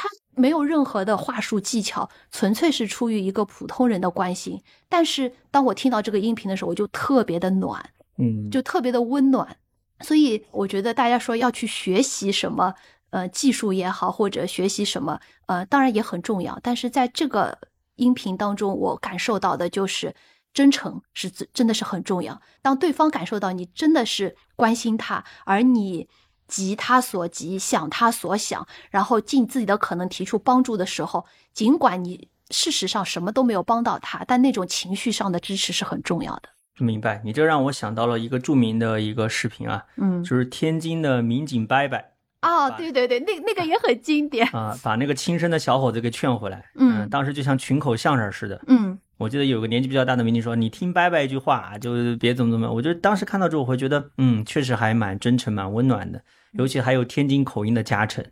[0.00, 0.08] 他。
[0.36, 4.62] 没有任何的话术技巧，纯粹是出于一个普通人的关心。
[4.88, 7.84] 但是当我听到这个音频的时候，我就特别的暖，
[8.16, 9.58] 嗯，就特别的温暖。
[10.00, 12.72] 所以我觉得大家说要去学习什么，
[13.10, 16.58] 呃，技术也好，或者学习什么，呃，当然也很重要。
[16.62, 17.58] 但是在这个
[17.96, 20.14] 音频当中，我感受到的就是
[20.54, 22.40] 真诚是真的是很重要。
[22.62, 26.08] 当对方感受到你真的是关心他，而你。
[26.50, 36.48] 急他所急，想他所想，然后尽自己的可能提出帮助的时候，尽管你事实上什么都没有帮到他，但那种情绪上的支持是很重要的。
[36.78, 41.96] 明白，你这让我想到了一个著名的一个视频啊，嗯，就是天津的民警伯伯。
[42.42, 46.64] 哦，对对对，那那个也很经典啊，把那个轻生的小伙子给劝回来。
[46.74, 48.60] 嗯，当时就像群口相声似的。
[48.66, 48.98] 嗯。
[49.18, 56.22] 我记得有个年纪比较大的民警说：“你听伯伯一句话，就别怎么怎么。”我觉得当时看到之后，我会觉得，嗯，确实还蛮真诚、蛮温暖的。
[56.52, 58.24] 尤其还有天津口音的加成，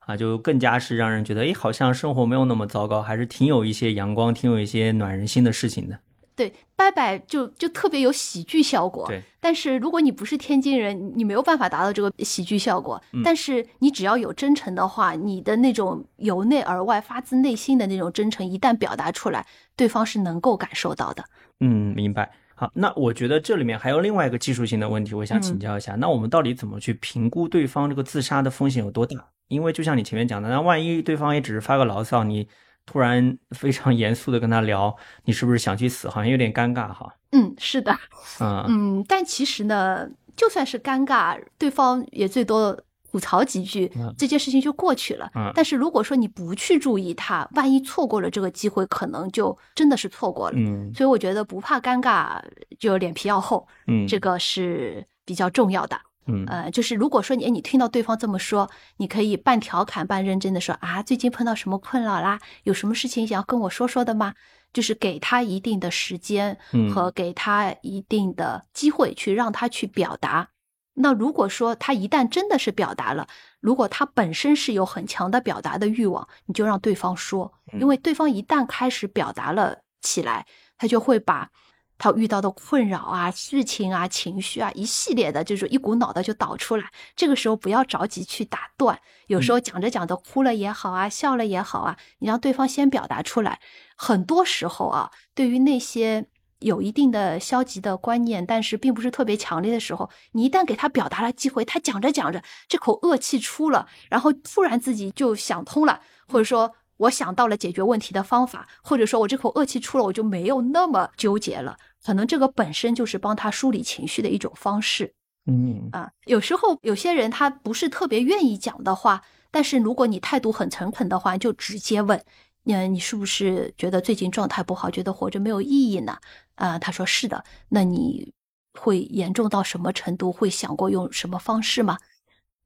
[0.00, 5.98] 啊，就更加是让人觉得，哎，好像生活没有那么糟糕，还是挺有一些阳光、挺有一些暖人心的事情的。
[6.34, 9.06] 对，拜拜就就特别有喜剧效果。
[9.08, 13.02] 对，但是如果你不是天津人，你没有办法达到这个喜剧效果。
[13.12, 21.24] 嗯但是你只要有真诚的话，你的那种由内而外、发自内心的那种真诚，一旦表达出来，对方是能够感受到的。
[21.60, 22.30] 嗯，明白。
[22.56, 25.94] 好，那我觉得这里面还有另外一个技术性的问题，我想请教一下。
[25.94, 29.28] 那我们到底怎么去评估对方这个自杀的风险有多大？
[29.48, 32.48] 因为就像你前面讲的，那万一对方也只是发个牢骚，你。
[32.88, 36.08] 突然 非常严肃的跟他聊，你是不是想去死？
[36.08, 37.12] 好像有点尴尬哈。
[37.32, 37.92] 嗯，是的。
[38.38, 42.80] 嗯嗯，但其实呢，就算是尴尬，对方也最多
[43.16, 45.30] 吐槽几句，这件事情就过去了。
[45.34, 45.50] 嗯。
[45.54, 50.56] 但是如果说你不去注意他，万一错过了这个机会，可能就真的是错过了。
[50.58, 50.92] 嗯。
[50.94, 52.38] 所以我觉得不怕尴尬，
[52.78, 53.66] 就脸皮要厚。
[53.86, 54.06] 嗯。
[54.06, 55.98] 这个是比较重要的。
[56.26, 62.38] 嗯，呃，就是如果说你你听到对方这么说，你可以半调侃半认真的说啊，最近碰到什么困扰啦？
[62.64, 64.34] 有什么事情想要跟我说说的吗？
[64.74, 66.58] 就是给他一定的时间
[66.92, 70.48] 和给他一定的机会去让他去表达。
[70.96, 73.26] 那如果说他一旦真的是表达了，
[73.60, 81.50] 如果他本身是有很强的表达的欲望，你就让对方说，因为对方一旦开始表达了起来，他就会把。
[81.98, 86.92] 他遇到的困扰啊、事情啊、情绪啊，一系列的，就是一股脑的就导出来。
[87.16, 93.60] 这个时候不要着急去打断，有时候讲着讲着哭了也好啊，笑了也好啊，你让对方先表达出来。
[93.96, 96.26] 很多时候啊，对于那些
[96.60, 106.74] 有一定的消极的观念，但是并不是特别强烈的时候，你一旦给他表达了机会，他讲着讲着这口恶气出了，然后突然自己就想通了，或者说。
[106.98, 111.76] 我想到了解决问题的方法，或者说我这口恶气出了，我就没有那么纠结了。
[112.02, 115.12] 可能这个本身就是帮他梳理情绪的一种方式。
[115.44, 122.18] 嗯啊，有时候有些人他不是特别愿意讲的话，但是如果你态度很诚恳的话，就直接问，
[122.66, 126.18] 嗯，你是不是觉得最近状态不好，觉得活着没有意义呢？
[126.56, 127.44] 啊，他说是的。
[127.68, 128.32] 那你
[128.74, 130.30] 会严重到什么程度？
[130.30, 131.98] 会想过用什么方式吗？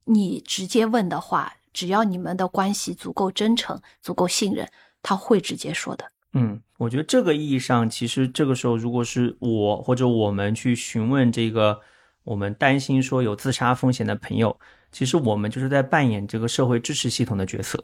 [0.05, 1.53] 你直接问的话。
[1.73, 4.69] 只要你们的关系足够真诚、足够信任，
[5.01, 6.11] 他会直接说的。
[6.33, 11.79] 嗯，我觉得这个意义上，其实这个时候，如果是我或者我们去询问这个
[12.25, 14.59] 我们担心说有自杀风险的朋友，
[14.91, 17.81] 其实我们就是在扮演这个社会支持系统的角色。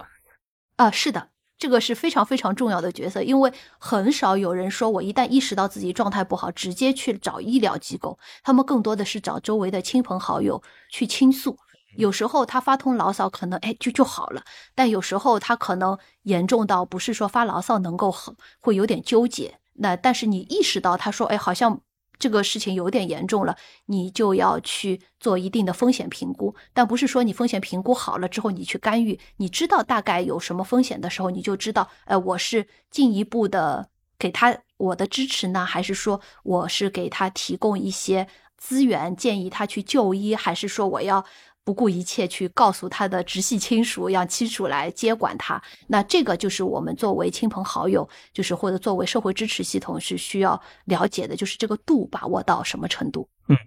[0.75, 11.58] 啊，是的，这个是非常非常重要的角色，因为很少有人说我一旦意识到自己状态不好，直接去找医疗机构，他们更多的是找周围的亲朋好友去倾诉。
[11.96, 14.43] 有时候他发通牢骚，可能哎就就好了，
[14.76, 19.60] 但有时候他可能严重到不是说发牢骚能够好，会有点纠结。
[19.80, 21.82] 那但是你意识到他说哎好像
[22.19, 26.56] 这个事情有点严重了，你就要去做一定的风险评估。
[26.73, 38.27] 但不是说你风险评估好了之后你去干预，你知道大概有什么风险的时候，你就知道呃我是进一步的给他我的支持呢，还是说我是给他提供一些
[38.58, 41.25] 资源，建议他去就医，还是说我要。
[41.67, 45.62] 不顾一切去告诉他的直系亲属，让亲属来接管他。
[45.86, 53.27] 那这个就是我们作为亲朋好友，就是或者作为社会支持系统是需要了解的，就是这个度把握到什么程度。
[53.49, 53.58] 嗯，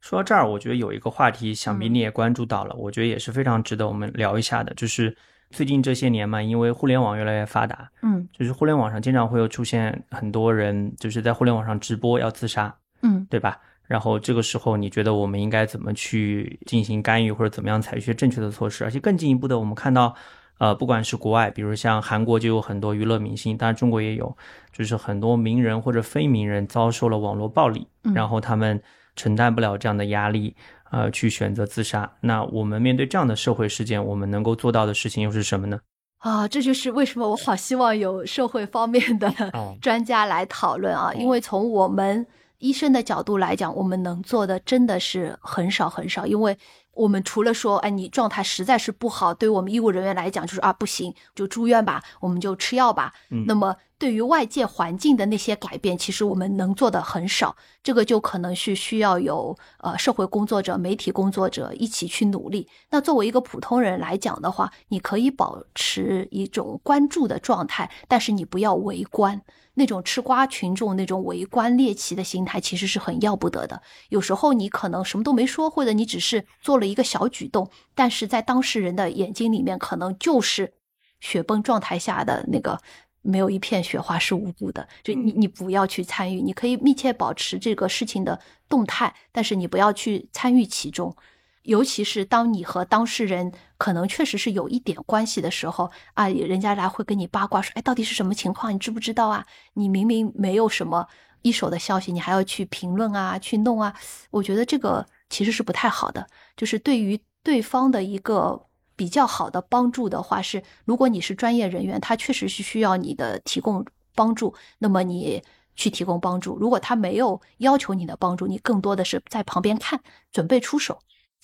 [0.00, 5.14] 说到这儿，我觉得有一个话题，想必你也关注到了，我觉得也是非常值得我们聊一下的，就是
[5.50, 13.60] 最近这些年嘛，因为互联网越来越发达，嗯，就是互联网上经常会有出现很多人就是在互联网上直播要自杀，嗯，对吧？
[13.90, 18.84] 然后这个时候，你觉得我们应该怎么去进行干预，或者怎么样采取正确的措施？
[18.84, 20.14] 而且更进一步的，我们看到，
[20.58, 24.36] 呃，不管是国外，比如像韩国就有很多娱乐明星，当然中国也有，
[24.72, 28.80] 就是很多名人或者非名人遭受了网络暴力，然后他们
[29.16, 30.54] 承担不了这样的压力，
[30.92, 32.08] 呃，去选择自杀。
[32.20, 35.80] 那我们面对这样的社会事件，我们能够做到的事情又是什么呢？
[36.18, 39.34] 啊，这就是为什么我好希望有社会方面的
[39.82, 42.24] 专家来讨论啊，因为从我们。
[42.60, 46.56] 医生的角度来讲，我们能做的真的是很少很少，因为
[46.92, 53.12] 我们除了说，哎，你状态实在是不好，对于我们医务人员来讲，就是啊，不行，就住院吧，我们就吃药吧。
[53.30, 62.68] 嗯，那么对于外界环境的那些改变，其实我们能做的很少，这个就可能是需要有呃社会工作者、媒体工作者一起去努力。
[62.90, 69.40] 那作为一个普通人来讲的话，你可以保持一种关注的状态，但是你不要围观。
[69.74, 73.80] 那种吃瓜群众那种围观猎奇的心态，其实是很要不得的。
[74.08, 80.72] 有时候你可能什么都没说，或者你只是做了一个小举动，但是在当事人的眼睛里面，可能就是
[81.20, 82.78] 雪崩状态下的那个
[83.22, 84.86] 没有一片雪花是无辜的。
[85.02, 91.14] 就你，你不要去参与，你可以密切保持这个事情的动态，但是你不要去参与其中。
[91.62, 98.72] 尤其是当你和当事人可能确实是有一点关系的时候啊，人家来会跟你八卦说，哎，到底是什么情况？
[98.72, 99.44] 你知不知道啊？
[99.74, 101.06] 你明明没有什么
[101.42, 103.94] 一手的消息，你还要去评论啊，去弄啊？
[104.30, 106.26] 我觉得这个其实是不太好的。
[106.56, 115.42] 就是对于对方的一个比较好的帮助的话，是如果你是专业人员，他确实是需要你的提供帮助，那么你
[115.76, 116.58] 去提供帮助。
[116.58, 120.00] 如果他没有要求你的帮助，你更多的是在旁边看，
[120.32, 120.98] 准备出手。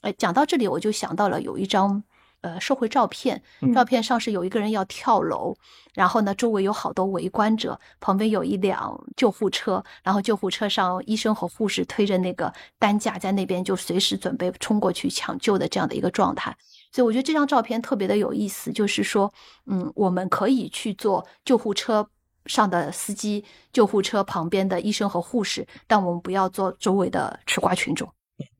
[0.06, 2.00] 哎，讲到这里，我就想到了有一张
[2.40, 3.42] 呃社会照片，
[3.74, 5.56] 照片上是有一个人要跳楼，
[5.94, 16.56] 然后呢，周围有好多围观者，旁边有一辆救护车，然后救护车上医生和护士推着那个担架在那边就随时准备冲过去抢救的这样的一个状态。
[16.92, 19.34] 所以我觉得这张照片特别的有意思，就是说，
[19.66, 22.08] 嗯，我们可以去做救护车
[22.44, 28.08] 上的司机，救护车旁边的医生和护士，但我们不要做周围的吃瓜群众。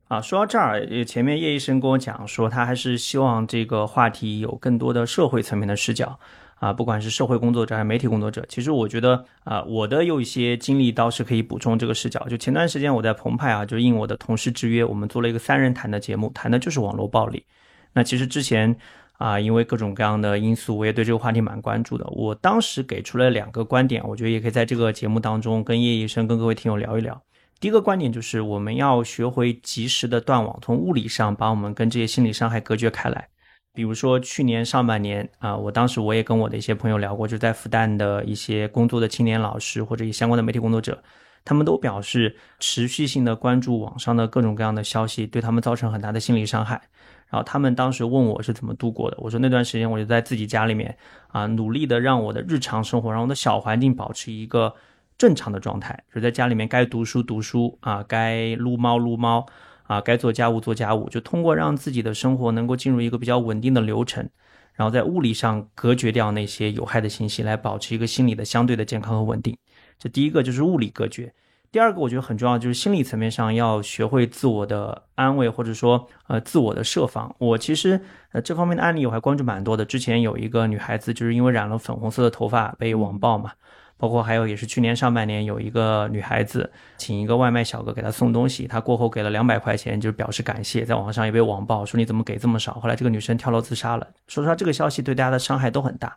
[0.09, 6.17] 啊，说到这儿，前面叶医生跟我讲说，他还是希望这个话题有更多的社会层面的视角
[6.61, 8.47] 啊，不管是社会工作者还是媒体工作者。
[8.49, 12.25] 其实我觉得啊，我的有一些经历倒是可以补充这个视角。
[12.29, 17.45] 就前段时间我在澎湃啊，就应我的同事之约，我们做了一个三人谈的节目，谈的就是网络暴力。
[17.93, 18.77] 那其实之前
[19.19, 22.07] 啊，因为各种各样的因素，我也对这个话题蛮关注的。
[22.11, 27.26] 我当时给出了两个观点，我觉得也可以在这个节目当中跟叶医生跟各位听友聊一聊。
[27.59, 33.29] 第一个观点就是我们要学会及时的断网，从物理上把我们跟这些心理伤害隔绝开来。
[33.73, 41.03] 比如说去年上半年啊，我当时我也跟我的一些朋友聊过，就在复旦的一些工作的青年老师或者相关的媒体工作者，
[41.45, 46.81] 他们都表示持续性的关注网上的各种各样的消息，对他们造成很大的心理伤害。
[47.29, 50.97] 然后他们当时问我是怎么度过的，我说那段时间我就在自己家里面
[51.29, 54.75] 啊，努力的让我的日常生活，让我的小环境保持一个
[55.19, 59.47] 正常的状态，就是在家里面该读书读书啊，该撸猫撸猫。
[59.89, 64.29] 啊，该做家务做家务，就通过让自己的生活能够进入一个比较稳定的流程，
[64.75, 69.57] 然后在物理上隔绝掉那些有害的信息，来保持一个心理的相对的健康和稳定。
[69.97, 71.33] 这第一个就是物理隔绝。
[71.71, 77.33] 第二个我觉得很重要，就是心理层面上要学会自我的安慰，或者说呃自我的设防。
[77.39, 78.01] 我其实
[78.33, 79.85] 呃这方面的案例我还关注蛮多的。
[79.85, 83.53] 之前有一个女孩子就是因为染了粉红色的头发被网暴嘛。
[83.99, 92.75] 包括还有也是去年上半年有一个女孩子请一个外卖小哥给她送东西，她过后给了两百块钱，就是表示感谢，在网上也被网暴说你怎么给这么少？
[92.75, 94.07] 后来这个女生跳楼自杀了。
[94.29, 96.17] 说实话，这个消息对大家的伤害都很大。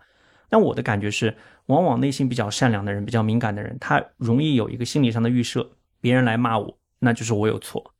[0.49, 1.36] 但我的感觉是，
[1.67, 5.69] 往往内心比较善良的人、比较敏感的人，他容易有一个心理上的预设，
[6.01, 7.93] 别人来骂我，那就是我有错。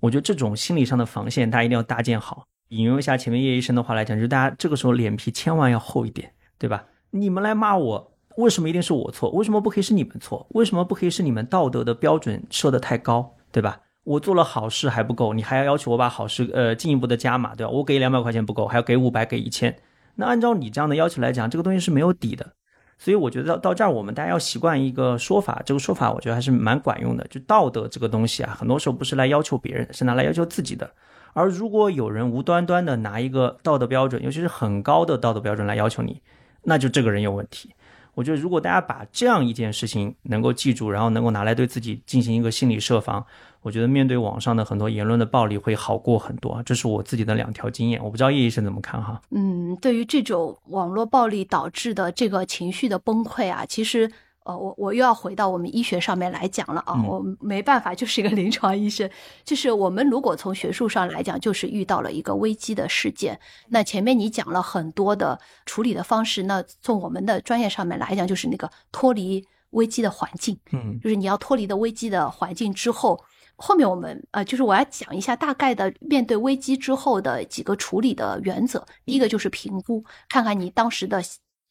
[0.00, 2.44] 我觉得这种心理上的防线，大家一定要搭建好。
[2.68, 6.84] 引用一下前面叶医生的话来讲，就是大家这个时候脸皮千万要厚一点，对吧？
[7.10, 8.12] 你们来骂我。
[8.36, 9.30] 为什么一定是我错？
[9.30, 10.46] 为什么不可以是你们错？
[10.50, 13.80] 为什么不可以是你们道德的标准设得太高，对吧？
[14.04, 17.70] 我做了好事还不够，你还要要求我把好事呃进一步的加码，对吧？
[17.72, 19.76] 我给两百块钱不够，还要给五百，给一千。
[20.14, 22.46] 那按照你这样的要求来讲，这个东西是没有底的。
[22.98, 27.26] 所以我觉得到到这儿，我们大家要习惯一个说法，这个说法我觉得还是蛮管用的。
[27.28, 30.90] 就道德这个东西啊，很多时候不是来要求别人，是拿来要求自己的。
[31.32, 36.22] 而如果有人无端端的拿一个道德标准，尤其是很高的道德标准来要求你，
[36.62, 37.74] 那就这个人有问题。
[38.16, 43.22] 我觉得，如果大家把这样一件事情能够记住，然后能够拿来对自己进行一个心理设防，
[43.60, 46.62] 我觉得面对网上的很多言论的暴力会好过很多。
[46.64, 49.20] 这是我自己的两条经验，我不知道叶医生怎么看哈。
[49.32, 54.10] 嗯，对于这种网络暴力导致的这个情绪的崩溃啊，其实。
[54.46, 59.10] 呃，我我又要回到我们医学上面来讲了啊，我没办法，就是一个临床医生，
[59.44, 63.38] 就是我们如果从学术上来讲，就是遇到了一个危机的事件。
[63.68, 73.20] 那前面你讲了很多的处理的方式，那从我们的专业上面来讲，就是那个脱离危机的环境，嗯，就是你要脱离的危机的环境之后，
[73.56, 78.86] 后面我们呃，就是我要讲一下大概的面对危机之后的几个处理的原则。
[79.04, 81.20] 第一个就是评估，看看你当时的。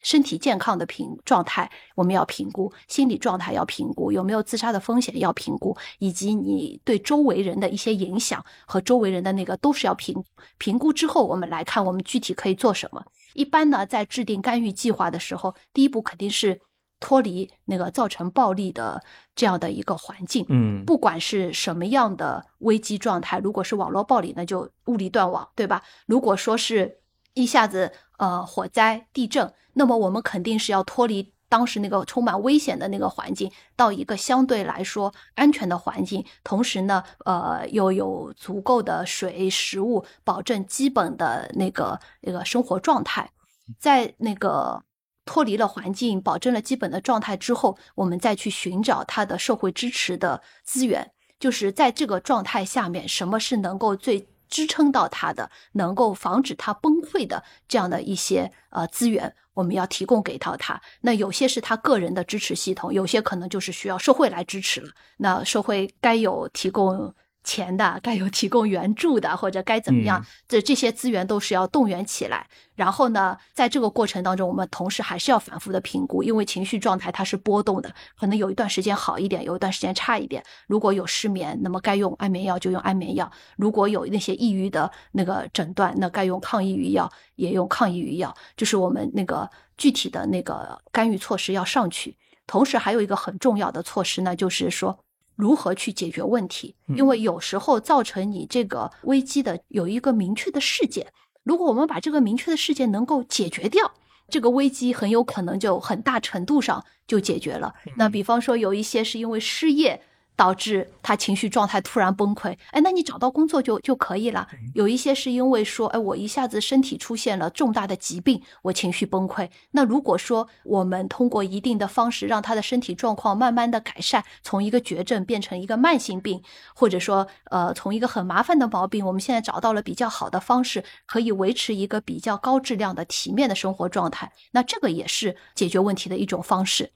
[0.06, 10.14] 身体健康的评状态，我们要评估；心理状态要评估，有没有自杀的风险要评估，以及你对周围人的一些影响和周围人的那个都是要评
[10.58, 13.04] 评估之后，我们来看我们具体可以做什么。
[13.34, 16.60] 一般呢，在制定干预计划的时候，第一步肯定是
[17.00, 19.02] 脱离那个造成暴力的
[19.34, 20.46] 这样的一个环境。
[20.48, 25.82] 嗯，不管是什么样的危机状态，如果是网络暴力，那就物理断网，对吧？
[26.06, 27.00] 如果说是
[27.34, 29.52] 一下子呃火灾、地震。
[29.74, 43.30] 那么我们肯定是要脱离当时那个充满危险的那个环境，到一个相对来说安全的环境，同时呢，呃，又有足够的水、食物，保证基本的那个那个生活状态。
[43.78, 44.82] 在那个
[45.24, 54.28] 脱离了环境，保证了基本的状态之后，我们再去寻找它的社会支持的资源，就是在这个状态下面，什么是能够最。
[54.48, 60.80] 支撑到他的，能够防止他崩溃的这样的一些呃资源，我们要提供给到他。
[61.00, 64.90] 那有些是他个人的支持系统，有些可能就是需要社会来支持了。
[65.16, 67.14] 那社会该有提供。
[67.46, 70.22] 钱的该有提供援助的，或者该怎么样？
[70.46, 72.46] 这这些资源都是要动员起来。
[72.74, 80.42] 然后呢，在这个过程当中，我们同时还是要反复的评估，因为情绪状态它是波动的，可能有一段时间好一点，有一段时间差一点。
[80.66, 83.26] 如果有失眠，那么该用安眠药就用安眠药；
[83.56, 88.36] 如果有那些抑郁的那个诊断，那该用抗抑郁药也用抗抑郁药。
[88.56, 92.16] 就是我们那个具体的那个干预措施要上去。
[92.46, 94.98] 同时还有一个很重要的措施呢，就是说。
[95.36, 96.74] 如何去解决问题？
[96.88, 101.06] 因为有时候造成你这个危机的有一个明确的事件，
[101.44, 103.92] 如果我们把这个明确的事件能够解决掉，
[104.28, 107.74] 这个危机很有可能就很大程度上就解决了。
[107.96, 110.02] 那比方说有一些是因为失业。
[110.36, 114.46] 导致他情绪状态突然崩溃，哎，那你找到工作就就可以了。
[114.74, 119.48] 有一些是因为说，哎，我一下子身体出现了重大的疾病，我情绪崩溃。
[119.70, 126.42] 那如果说我们通过一定的方式让他的身体状况慢慢的改善，从一个绝症变成一个慢性病，
[126.74, 136.92] 或者说，呃，从一个很麻烦的毛病，我们现在找到了比较好的方式，可以维持一个比较高质量的体面的生活状态，那这个也是解决问题的一种方式。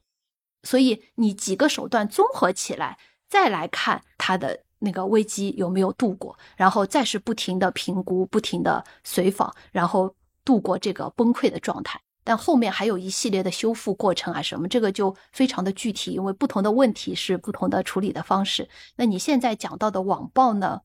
[0.63, 2.99] 所以你几个手段综合起来。
[3.31, 10.13] 再来看他的那个危机有没有度过，然后再是不停的评估、不停的随访，然后
[10.43, 11.97] 度过这个崩溃的状态。
[12.25, 18.67] 但后面还有一系列的修复过程啊，什么这个就非常的具体，因为不同的问题是不同的处理的方式。
[18.97, 20.81] 那你现在讲到的网暴呢？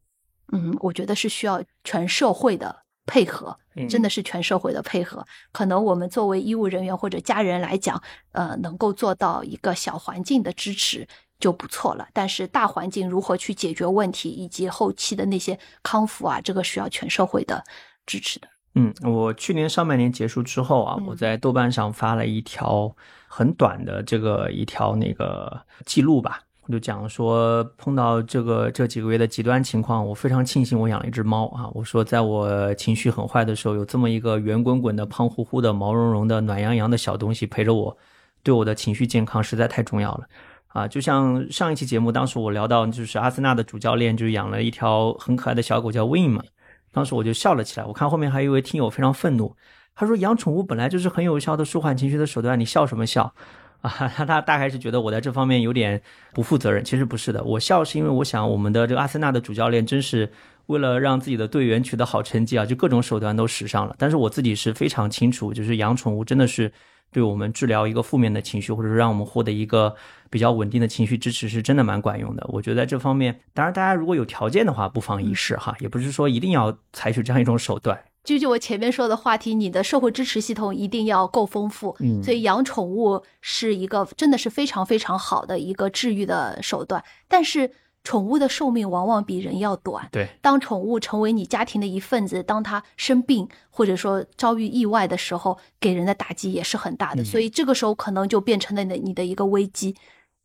[0.53, 5.27] 嗯，我觉得是需要全社会的配合，真的是全社会的配合。
[5.51, 11.07] 可能我们作为医务人员或者家人来讲，呃，能够做到一个小环境的支持
[11.39, 12.07] 就不错了。
[12.13, 17.63] 但是大环境如何去解决问题，以及后期的那些康复啊，这个需要全社会的
[18.07, 18.49] 支持的。
[18.79, 22.95] 嗯，我去年上半年结束之后啊，我在豆瓣上发了一条
[23.27, 31.71] 很短的这个一条那个记录吧，我就讲说碰到这个这几个月的极端情况，我非常庆幸我养了一只猫啊。
[31.73, 37.97] 我说在我情绪很坏的时候，有这么一个圆滚滚的、胖乎乎的、毛茸茸的、暖洋洋的小东西陪着我，
[38.43, 40.29] 对我的情绪健康实在太重要了
[40.77, 40.87] 啊！
[40.87, 46.45] 就像上一期节目，当时我聊到就是阿森纳的主教练就养了一条很可爱的小狗叫 Win 嘛。
[46.93, 49.57] 当时我就笑了起来，我看后面还有一位听友非常愤怒，
[49.95, 53.33] 他说养宠物本来就是很有效的舒缓情绪的手段，你笑什么笑？
[53.81, 55.99] 啊，他 他大概是觉得我在这方面有点
[56.35, 60.31] 不负责任，其实不是的，我笑是因为我想我们的这个阿森纳的主教练真是
[60.67, 63.97] 为了让自己的队员取得好成绩啊，就各种手段都使上了。
[63.99, 66.71] 但是我自己是非常清楚，就是养宠物真的是。
[67.17, 69.97] 对我们治疗一个负面的情绪，或者是让我们获得一个
[70.29, 72.47] 比较稳定的情绪支持，是真的蛮管用的。
[72.51, 77.99] 我觉得在这方面，当然大家如果有条件的话，不妨一试哈，也不是说一定要采取这样一种手段。
[78.23, 81.97] 就就我前面说的话题，你的社会支持系统一定要够丰富。
[82.01, 87.71] 嗯，所以养宠物是一个真的是非常非常好的一个治愈的手段，但是。
[88.07, 90.09] 宠物的寿命往往比人要短。
[90.13, 97.25] 对，当宠物成为你家庭的一份子，当它生病或者说遭遇意外的时候，给人的打击也是很大的。
[97.25, 99.97] 所以这个时候可能就变成了你你的一个危机。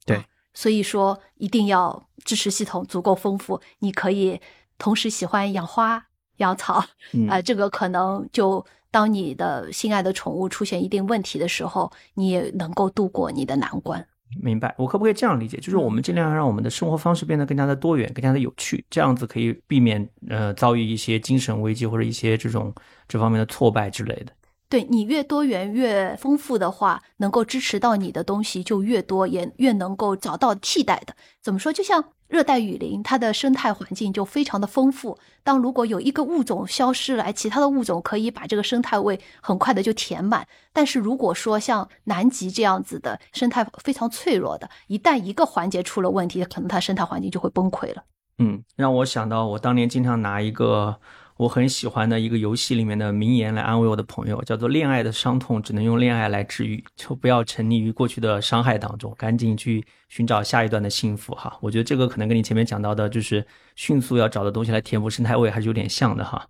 [0.08, 4.42] 对，所以说一定要支持系统足够丰富，你可以
[4.80, 6.08] 同时喜欢养花、
[6.38, 6.84] 养草
[7.30, 14.08] 啊，这个可能就当你的心爱的宠物出现一定问题的时候，你也能够度过你的难关。
[14.40, 15.58] 明白，我可不可以这样理解？
[15.58, 22.74] 就是我们尽量让我们的生活方式变得更加的多元，更加的有趣，这样子可以避免呃遭遇一些精神危机或者一些这种
[23.08, 24.32] 这方面的挫败之类的。
[24.70, 31.16] 对你越多元越丰富的话，能够支持到你的东西就越多，也越能够找到替代的。
[31.42, 31.74] 怎么说？
[31.74, 32.04] 就像。
[32.32, 35.18] 热带雨林，它的生态环境就非常的丰富。
[35.44, 40.48] 当如果有一个物种消失了，其他的物种可以把这个生态位很快的就填满。
[40.72, 48.04] 但是如果说像南极这样子的生态非常脆弱的，一旦一个环节出了问题，可能它生态环境就会崩溃了。
[48.38, 50.98] 嗯，让我想到我当年经常拿一个。
[51.42, 61.58] 我很喜欢的一个游戏里面的名言来安慰我的朋友，叫做“恋爱的伤痛只能用恋爱来治愈”，就不要沉溺于过去的伤害当中，赶紧去寻找下一段的幸福哈。
[61.60, 63.44] 我觉得这个可能跟你前面讲到的，就是
[63.76, 66.46] 迅速要找的东西来填补生态位，还是有点像的哈。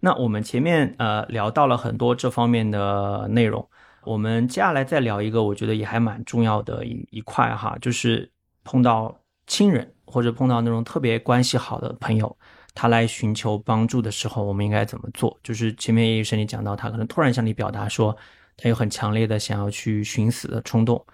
[0.00, 3.68] 那我们前面呃聊到了很多这方面的内容，
[4.02, 8.30] 我们接下来再聊一个，我觉得也还蛮重要的一一块哈，就是
[8.64, 9.14] 碰到
[9.46, 12.34] 亲人或者碰到那种特别关系好的朋友。
[12.74, 15.38] 他来寻求帮助的时候，我们应该怎么做？
[15.42, 18.16] 就是前面也是你讲到，他可能突然向你表达说，
[18.56, 21.04] 他有很强烈的想要去寻死的冲动。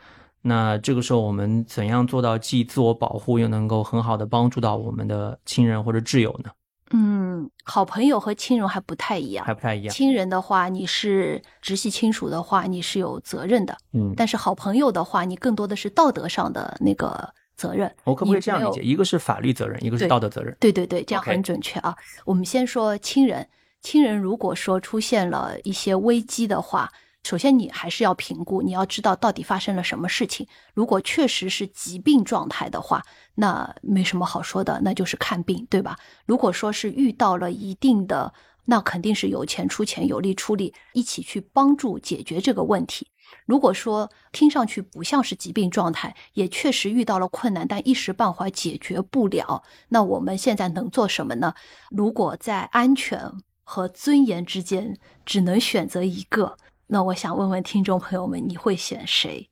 [0.40, 6.50] 那这个时候，我们怎样做到既自我保护，又能够很好的帮助到我们的亲人或者挚友呢？
[6.92, 9.92] 嗯，好朋友和亲人还不太一样，还不太一样。
[9.92, 13.76] 亲人的话，你是直系亲属的话，你是有责任的。
[13.92, 17.34] 嗯，但是好朋友的话，你更多的是道德上的那个。
[17.58, 18.80] 责任，我可不可以这样理解？
[18.80, 20.56] 一个是法律责任，一个是道德责任。
[20.60, 21.94] 对对对，这样很准确啊。
[22.24, 23.46] 我们先说亲人，
[23.82, 26.90] 亲人如果说出现了一些危机的话，
[27.24, 30.46] 首先你还是要评估，你要知道到底发生了什么事情。
[30.72, 33.02] 如果确实是疾病状态的话，
[33.34, 35.98] 那没什么好说的，那就是看病，对吧？
[36.24, 38.32] 如果说是遇到了一定的，
[38.64, 43.08] 那肯定是有钱出钱，有力出力，一起去帮助解决这个问题。
[43.48, 51.54] 如果说听上去不像是疾病状态，也确实遇到了困难，但一时半会解决不了，那我们现在能做什么呢？
[51.88, 53.32] 如果在安全
[53.64, 59.48] 和尊严之间只能选择一个，那我想问问听众朋友们，你会选谁？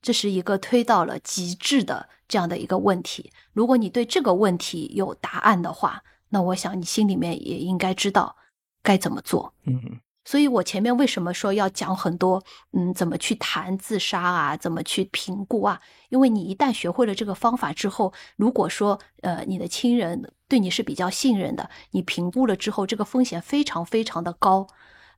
[0.00, 3.30] 这是一个推到了极致的这样的一个问题。
[3.52, 8.36] 如果你对这个问题有答案的话，那我想你心里面也应该知道
[8.82, 9.52] 该怎么做。
[9.64, 10.00] 嗯。
[10.24, 15.80] 所以我前面为什么说要讲很多，嗯，怎么去谈自杀啊，怎么去评估啊？
[16.08, 24.66] 因为你一旦学会了这个方法之后，如果说呃你的亲人对你是比较信任的，你评估了之后，这个风险非常非常的高，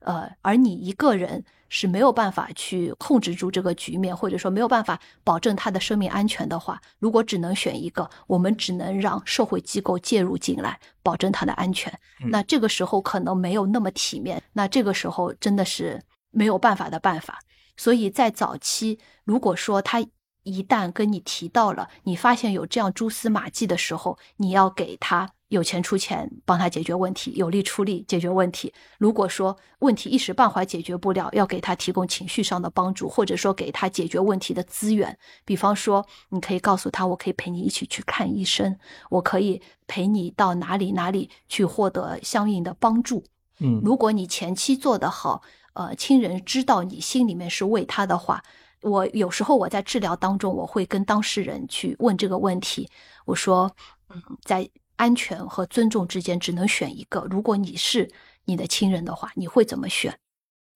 [0.00, 11.92] 呃，而你一个人是没有办法去控制住这个局面，或者说没有办法保证他的生命安全的话，如果只能选一个，我们只能让社会机构介入进来，保证他的安全。
[12.30, 17.38] 那这个时候可能没有那么体面，那这个时候真的是没有办法的办法。
[17.76, 20.02] 所以在早期，如果说他
[20.46, 25.32] 一旦跟你提到了，你发现有这样蛛丝马迹的时候，你要给他。
[25.48, 28.72] 有钱出钱帮他解决问题，有力出力解决问题。
[28.98, 35.16] 如果说问题一时半会解决不了，要给他提供情绪上的帮助，或者说给他解决问题的资源。
[35.44, 38.76] 比方说，你可以告诉他，我可以陪你一起去看医生，
[39.08, 43.22] 我可以陪你到哪里哪里去获得相应的帮助。
[43.60, 45.42] 嗯，如果你前期做得好，
[45.74, 48.42] 呃，亲人知道你心里面是为他的话，
[48.82, 52.88] 我有时候我在治疗当中，我会跟当事人去问这个问题，
[53.24, 53.74] 我说，
[54.08, 54.68] 嗯，在。
[54.98, 57.20] 安全和尊重之间只能选一个。
[57.30, 58.10] 如果你是
[58.46, 60.18] 你的亲人的话，你会怎么选？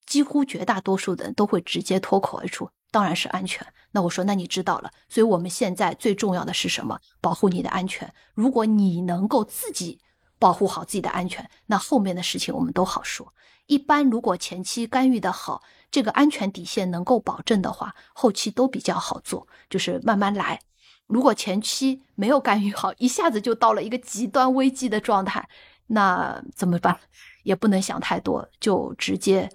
[0.04, 7.00] 几乎绝大多数的人都会直接脱口而出：“当然是安全。”那我说：“那你知道了。”所以我们现在最重要的是什么？
[7.22, 8.12] 保护你的安全。
[8.34, 9.98] 如果你能够自己
[10.38, 13.32] 保护好自己的安全，那后面的事情我们都好说。
[13.68, 20.60] 一般如果前期干预的好，这个安全底线能够保证的话，后期都比较好做，就是慢慢来。
[21.06, 25.48] 如果前期没有干预好，一下子就到了一个极端危机的状态，
[25.88, 26.98] 那怎么办？
[27.42, 29.50] 也不能想太多，就直接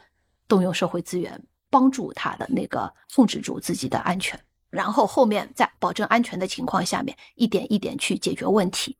[0.48, 4.38] 动用社会资源帮助他的那个控制住自己的安全，
[4.70, 8.98] 然后后面在保证安全的情况下面，一点一点去解决问题。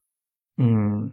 [0.58, 1.12] 嗯。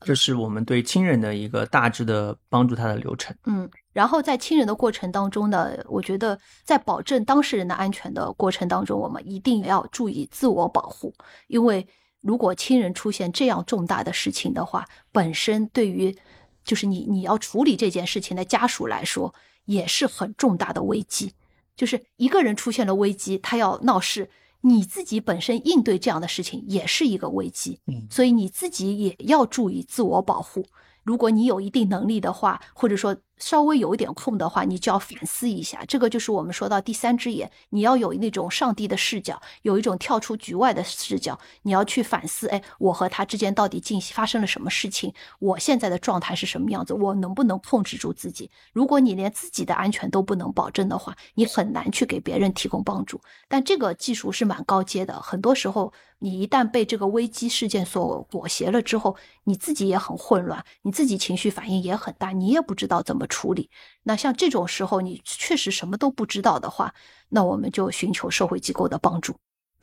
[0.00, 3.36] 这是我们对亲人的一个大致的帮助他的流程。
[3.44, 11.14] 嗯，然后在亲人的过程当中呢，我觉得在保证当事人的安全的过程当中，我们一定要注意自我保护，
[11.48, 11.86] 因为
[12.20, 16.16] 如果亲人出现这样重大的事情的话，本身对于
[16.64, 19.34] 就是你你要处理这件事情的家属来说，
[19.66, 21.32] 也是很重大的危机。
[21.76, 24.30] 就是一个人出现了危机，他要闹事。
[24.62, 30.64] 你自己本身应对这样的事情也是一个危机，嗯，所以你自己也要注意自我保护。
[31.02, 33.16] 如果你有一定能力的话，或者说。
[33.40, 35.82] 稍微有一点空的话，你就要反思一下。
[35.88, 45.12] 这个就是我们说到第三只眼，你要有那种上帝的视角，有一种跳出局外的视角，你要去反思：哎，我和他之间到底进发生了什么事情？
[45.38, 46.92] 我现在的状态是什么样子？
[46.92, 48.50] 我能不能控制住自己？
[48.74, 53.18] 如果你连自己的安全都不能保证的话，你很难去给别人提供帮助。
[53.48, 63.26] 但这个技术是蛮高阶的，很多时候你一旦被这个危机事件所裹挟了之后，你自己也很混乱，你自己情绪反应也很大，你也不知道怎么。
[63.30, 63.70] 处理
[64.02, 66.92] 那像这种时候，你确实什么都不知道的话，
[67.30, 69.34] 那我们就寻求社会机构的帮助。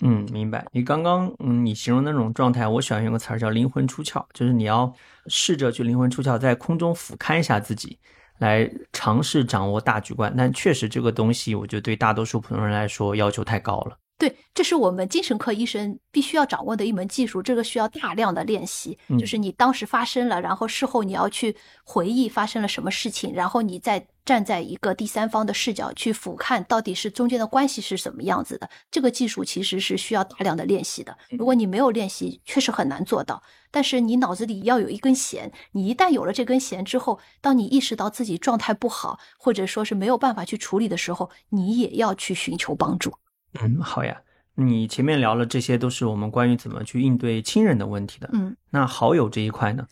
[0.01, 0.63] 嗯，明白。
[0.71, 4.93] 你刚刚嗯，你形容那种状态，我喜欢用个词儿叫灵魂出窍，就是你要
[5.25, 7.97] 试着去灵魂出窍，在空中俯瞰一下自己，
[8.37, 10.31] 来尝试掌握大局观。
[10.37, 13.97] 但确实这个东西，我觉得对大多数普通人来说要求太高了。
[14.19, 18.97] 对，这是我们精神科医生必须要掌握的一门技术，这个需要大量的练习。
[19.19, 28.67] 就是你当时发生了，然后事后你要去回忆发生了什么事情，然后你再站在一个第三方的视角去俯瞰，到底是中间的关系是什么样子的。
[28.89, 31.15] 这个技术其实是需要大量的练习的。
[31.29, 33.43] 如果你没有练习，确实很难做到。
[33.69, 43.13] 但是你脑子里要有一根弦，你一旦有了这根弦之后，当你意识到自己状态不好，或者说是没有办法去处理的时候，你也要去寻求帮助。
[43.61, 44.21] 嗯，好呀。
[44.59, 48.27] 你前面聊了这些，都是我们关于怎么去应对亲人的问题的。
[48.33, 49.85] 嗯，那好友这一块呢？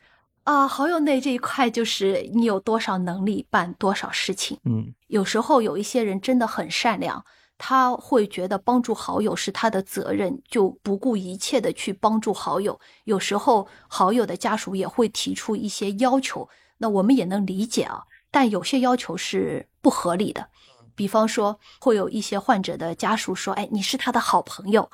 [0.43, 4.57] 啊，好友内这一块就是你有多少能力办多少事情。
[4.63, 7.23] 嗯，有时候有一些人真的很善良，
[7.59, 12.79] 他会觉得帮助好友是他的责任，就不顾一切的去帮助好友。
[13.03, 16.49] 有时候好友的家属也会提出一些要求，
[16.79, 18.01] 那我们也能理解啊，
[18.31, 20.49] 但有些要求是不合理的。
[20.95, 24.89] 比方说，会有一些患者的家属说：“哎，你是他的好朋友，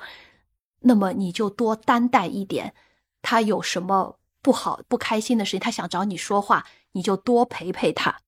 [0.80, 2.74] 那么你就多担待一点。
[3.22, 8.18] 他有什么不好、不开心的事情，他想找你说话，你就多陪陪他。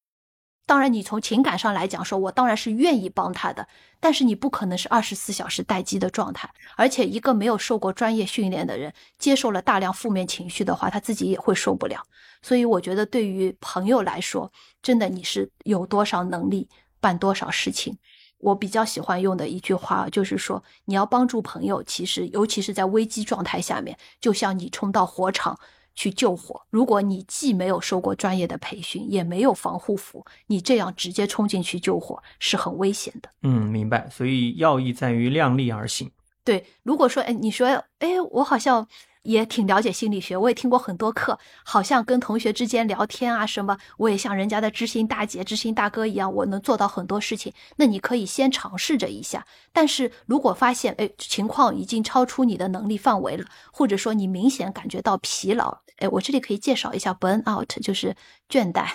[0.66, 3.66] 当然，你从情感上来讲，说我当然是愿意帮他的，
[3.98, 6.48] 但是你不可能是二十四小时待机的状态。
[6.76, 12.00] 而且，一个没有受过专业训练的人，接受了大量负面情绪的话，他自己也会受不了。
[12.40, 14.50] 所以，我觉得对于朋友来说，
[14.80, 16.68] 真的你是有多少能力。”
[17.04, 17.98] 办多少事情，
[18.38, 25.58] 我比较喜欢用的一句话就是说，你要帮助朋友，其实尤其是在危机状态下面，就像你冲到火场
[25.94, 33.28] 去救火，如果你既没有受过专业的培训，也没有防护服，你这样直接冲进去救火是很危险的。
[33.42, 34.08] 嗯，明白。
[34.08, 36.10] 所以要义在于量力而行。
[36.42, 37.66] 对，如果说，哎，你说，
[37.98, 38.88] 哎，我好像
[39.24, 47.52] 也挺了解心理学，我也听过很多课，好像跟同学之间聊天啊什么，我也像人家的知心大姐、知心大哥一样，我能做到很多事情。
[47.76, 58.14] 那你可以先尝试着一下，但是如果发现哎情况已经超出你的能力范围了，或者说你明显感觉到疲劳，哎，我这里可以介绍一下 burn out，就是
[58.48, 58.86] 倦怠。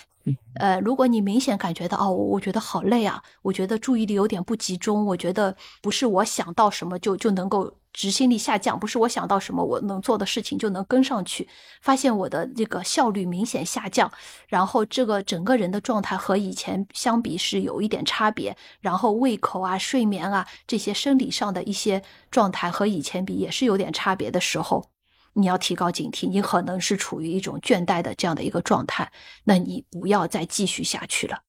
[0.59, 11.47] 呃，如果你明显感觉到哦，我觉得好累啊，我觉得注意力有点不集中，我觉得不是我想到什么就就能够执行力下降，不是我想到什么我能做的事情就能跟上去，
[11.81, 14.11] 发现我的这个效率明显下降，
[14.47, 24.89] 然后这个整个人的状态和以前相比是有一点差别，然后胃口啊、睡眠啊这些生理上的一些状态和以前比也是有点差别的时候。
[25.33, 29.11] 你要提高警惕，你可能是处于一种倦怠的这样的一个状态，
[29.43, 31.43] 那你不要再继续下去了，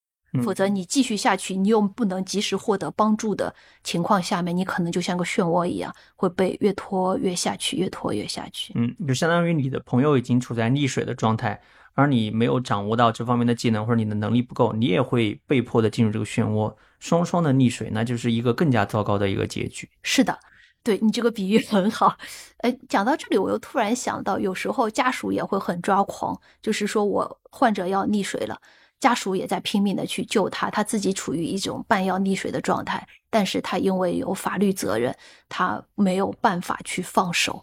[0.45, 8.73] 否则你继续下去，你又不能及时获得帮助的情况下面，你可能就像个漩涡一样，会被越拖越下去，越拖越下去。
[8.77, 11.61] 嗯，就相当于你的朋友已经处在溺水的状态，
[11.95, 19.89] 而你没有掌握到这方面的技能，或者你的能力不够，你也会被迫的进入这个漩涡，双双的溺水，那就是一个更加糟糕的一个结局。
[20.03, 20.39] 是的。
[20.83, 22.17] 对你这个比喻很好，
[22.61, 28.59] 哎，讲到这里，我又突然想到，有时候家属也会很抓狂，就是说我患者要溺水了，
[29.01, 35.17] 家属也在拼命的去救他，他自己处于一种半要溺水的状态，但是他因为有法律责任，
[35.49, 37.63] 他没有办法去放手，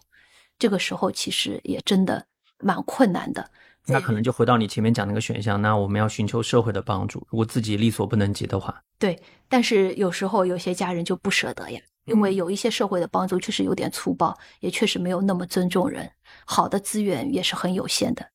[0.58, 2.26] 这个时候其实也真的
[2.58, 3.48] 蛮困难的。
[3.86, 8.82] 那可能就回到你前面讲那个选项，那我们要寻求社会的帮助，如果自己力所不能及的话。
[8.98, 9.18] 对，
[9.48, 11.80] 但是有时候有些家人就不舍得呀。
[12.04, 16.10] 因为有一些社会的帮助确实有点粗暴，也确实没有那么尊重人，
[16.46, 18.26] 好的资源也是很有限的。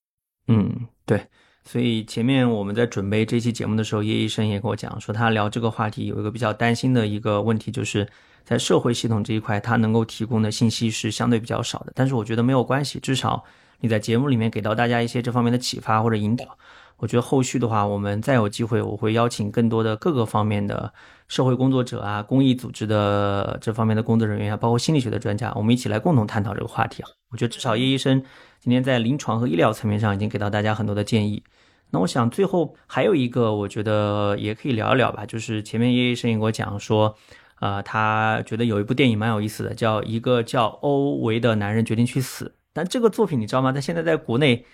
[0.47, 1.27] 嗯，对。
[1.65, 8.07] 所以前面我们在准备这期节目的时候，叶医生也跟我讲说，他聊这个话题有一个比较担心的一个问题，就是
[8.43, 11.93] 在社会系统这一块，他能够提供的信息是相对比较少的。
[11.95, 13.43] 但是我觉得没有关系，至少
[13.79, 16.57] 你在节目里面给到大家一些这方面的启发或者引导。
[16.97, 20.93] 我觉得后续的话，我们再有机会，我会邀请更多的各个方面的。
[21.27, 27.09] 社会工作者啊，公益组织的这方面的工作人员啊，包括心理学的专家，我们一起来共同探讨这个话题啊。
[27.31, 28.23] 我觉得至少叶医生
[28.59, 31.43] 今天在临床和医疗层面上已经给到大家很多的建议。
[31.91, 37.15] 那我想最后还有一个，我觉得也可以聊一聊吧，就是前面叶医生也给我讲说，
[37.59, 42.45] 呃，他觉得有一部电影蛮有意思的，叫《一个叫欧维的男人决定去死》。
[42.73, 43.71] 但这个作品你知道吗？
[43.71, 44.65] 他现在在国内，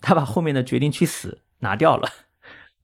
[0.00, 2.08] 他把后面的“决定去死”拿掉了。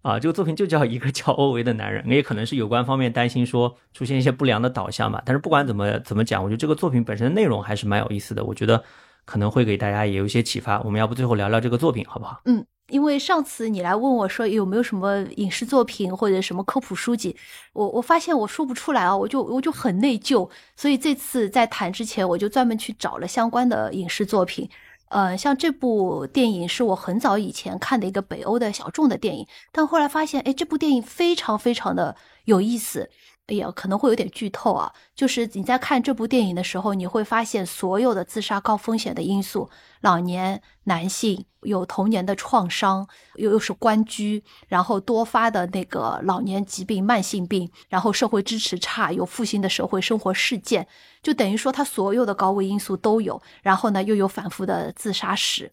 [0.09, 5.23] 啊，这个作品就叫一个叫欧维的男人，也可能是有关方面担心说出现一些不良的导向吧。
[5.27, 8.45] 但是不管怎么怎么讲，我觉得这个作品本身的内容还是蛮有意思的。
[8.45, 8.83] 我觉得
[9.25, 10.81] 可能会给大家也有一些启发。
[10.81, 12.41] 我们要不最后聊聊这个作品好不好？
[12.47, 17.37] 嗯，因为上次你来问我说有没有什么影视作品或者什么科普书籍，
[17.75, 20.49] 我我发现我说不出来啊，我就我就很内疚。
[20.75, 24.69] 所以这次在谈之前，我就专门去找了相关的影视作品。
[25.11, 33.11] 呃，像这部电影是我很早以前看的一个北欧的小众的电影，但后来发现，哎，这部电影非常非常的有意思。
[33.49, 34.93] 哎呀，可能会有点剧透啊。
[35.15, 39.69] 就是你在看这部电影的时候，你会发现所有的自杀高风险的因素，
[40.03, 50.87] 老年男性有童年的创伤，又又是关居，然后多发的那个老年疾病、慢性病，然后社会支持差，有负性的社会生活事件，
[51.23, 53.41] 就等于说他所有的高危因素都有。
[53.63, 55.73] 然后呢，又有反复的自杀史。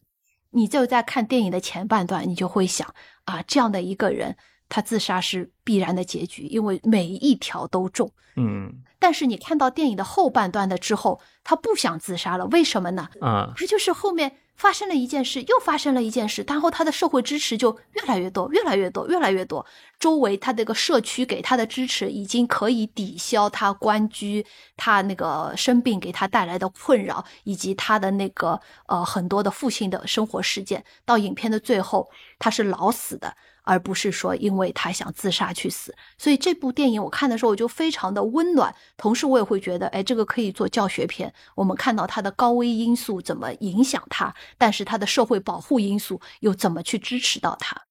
[0.52, 2.96] 你就在看电影的前半段，你就会想
[3.26, 4.38] 啊，这样的一个人。
[4.70, 8.12] 他自杀是必然的结局，因为每一条都中。
[8.38, 13.08] 嗯，但是你看到电影的后半段的之后，他不想自杀了，为什么呢？
[13.22, 19.66] 啊，他就是后面发生了一件事，又发生了一件事，然后他的社会支持就越来越多，越来越多，越来越多。
[19.98, 24.46] 周围他这个社区给他的支持已经可以抵消他关居、
[24.76, 30.84] 他那个生病给他带来的困扰，以及他的那个呃很多的父亲的生活事件。
[31.06, 33.34] 到影片的最后，他是老死的。
[33.66, 41.34] 而不是说因为他想自杀去死，所以这部电影我看的时候我就非常的温暖，同时我也会觉得，哎，这个可以做教学片。
[41.56, 47.82] 我们看到他的高危因素怎么影响他，但是他的社会保护因素又怎么去支持到他？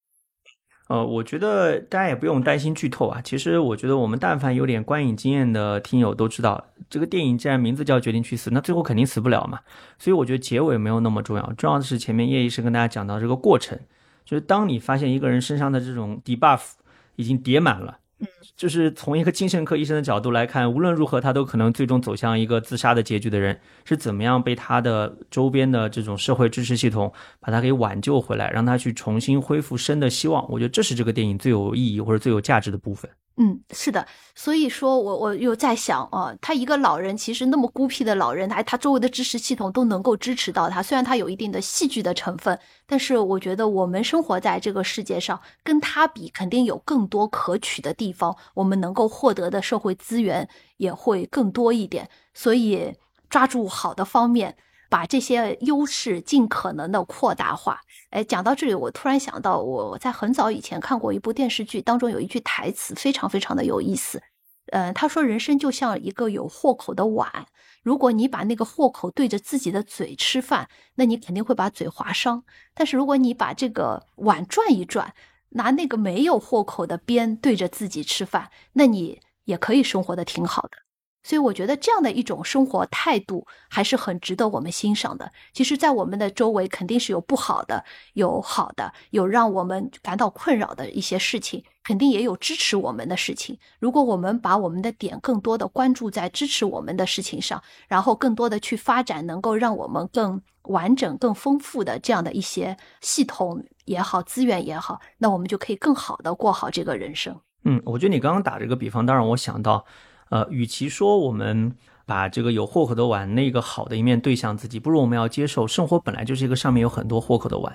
[0.87, 3.19] 呃，我觉得大家也不用担心剧透啊。
[3.25, 9.61] 其实我觉得我们但凡有点观影经验的听友都知道，这个电影既然名字叫决定去死，那最后肯定死不了嘛。
[9.99, 13.81] 所以我觉得结尾没有那么重要，重要的是前面叶医生跟大家讲到这个过程。
[14.25, 16.63] 就是当你发现一个人身上的这种 debuff
[17.17, 30.45] 已经叠满了，嗯，就是从一个精神科医生的角度来看，无论如何他都可能最终走向一个自杀的结局的人，是怎么样被他的周边的这种社会支持系统把他给挽救回来，让他去重新恢复生的希望？
[30.51, 33.11] 我觉得这是这个电影最有意义或者最有价值的部分。
[33.37, 34.07] 嗯，是的，
[34.37, 42.57] 所以说我我又在想啊，他一个老人其实那么孤僻的老人，他他周围的支持系统都能够支持到他，虽然他有一定的戏剧的成分，
[42.87, 52.95] 但是我觉得我们生活在这个世界上，跟他比肯定有更多可取的地方，我们能够获得的社会资源也会更多一点，所以
[53.29, 54.57] 抓住好的方面。
[54.95, 57.81] 把这些优势尽可能的扩大化。
[58.11, 64.23] 哎，讲到这里，我突然想到，我在很早以前看过一部电视剧，当中有一句台词非常非常的有意思。
[64.67, 67.29] 嗯，他说：“人生就像一个有豁口的碗，
[67.83, 75.13] 如果你把那个豁口对着自己的嘴吃饭，那你肯定会把嘴划伤；但是如果你把这个碗转一转，
[75.49, 80.79] 拿那个没有豁口的边对着自己吃饭，那你也可以生活的挺好的。”
[81.25, 85.33] 所以我觉得这样的一种生活态度还是很值得我们欣赏的。
[85.55, 93.59] 其实，在我们的周围肯定是有不好的，有好的，有让我们感到困扰的一些事情，肯定也有支持我们的事情。
[93.79, 107.35] 如果我们把我们的点更多的关注在支持我们的事情上，然后更多的去发展能够让我们更完整、更丰富的这样的一些系统也好、资源也好，那我们就可以更好的过好这个人生。
[107.65, 109.87] 嗯，我觉得你刚刚打这个比方，当然我想到。
[110.31, 111.73] 呃，与其说我们
[112.07, 117.73] 把这个有豁口的碗那个好的一面对向自己，不如我们要接受生活本来就是一个上面有很多豁口的碗，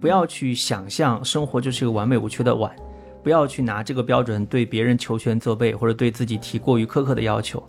[0.00, 2.74] 不要去想象生活就是一个完美无缺的碗，
[3.22, 7.62] 不要去拿这个标准对别人求全责备或者对自己提过于苛刻的要求，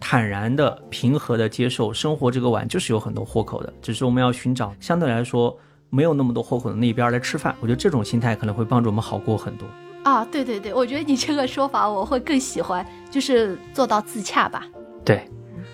[0.00, 5.56] 坦然的、平和的接受生活这个碗就是有很多豁口的，只是我们要寻找相对来说
[5.90, 7.54] 没有那么多豁口的那一边来吃饭。
[7.60, 9.66] 我觉得这种心态可能会帮助我们好过很多。
[10.06, 14.64] 啊，对对对，我觉得你这个说法我会更喜欢，就是做到自洽吧。
[15.04, 15.28] 对，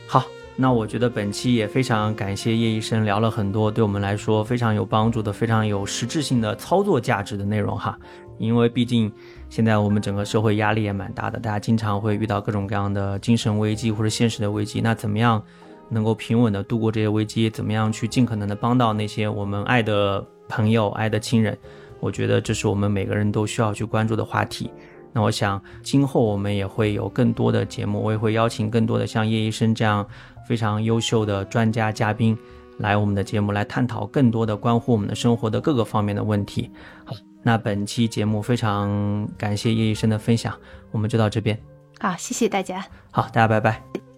[0.07, 0.25] 好，
[0.57, 7.99] 那我觉得本期也非常感谢叶医生聊了很多对我们来说非常有帮助的、非常有实质性的操作价值的内容哈。
[8.39, 9.13] 因为毕竟
[9.51, 15.43] 现在我们整个社会压力也蛮大的，大家经常会遇到各种各样的精神危机或者现实的危机，那怎么样
[15.91, 17.51] 能够平稳的度过这些危机？
[17.51, 21.59] 怎么样去尽可能的帮到那些我们爱的朋友、爱的亲人？
[22.03, 24.69] 我觉得这是我们每个人都需要去关注的话题。
[25.13, 30.05] 那我想，今后我们也会有更多的节目，我也会邀请更多的像叶医生这样
[30.49, 32.37] 非常优秀的专家嘉宾
[32.79, 36.71] 来我们的节目，来探讨更多的关乎我们的生活的各个方面的问题。
[37.05, 40.53] 好，那本期节目非常感谢叶医生的分享，
[40.91, 41.57] 我们就到这边。
[42.01, 42.85] 好，谢谢大家。
[43.13, 44.12] 好，大家拜拜。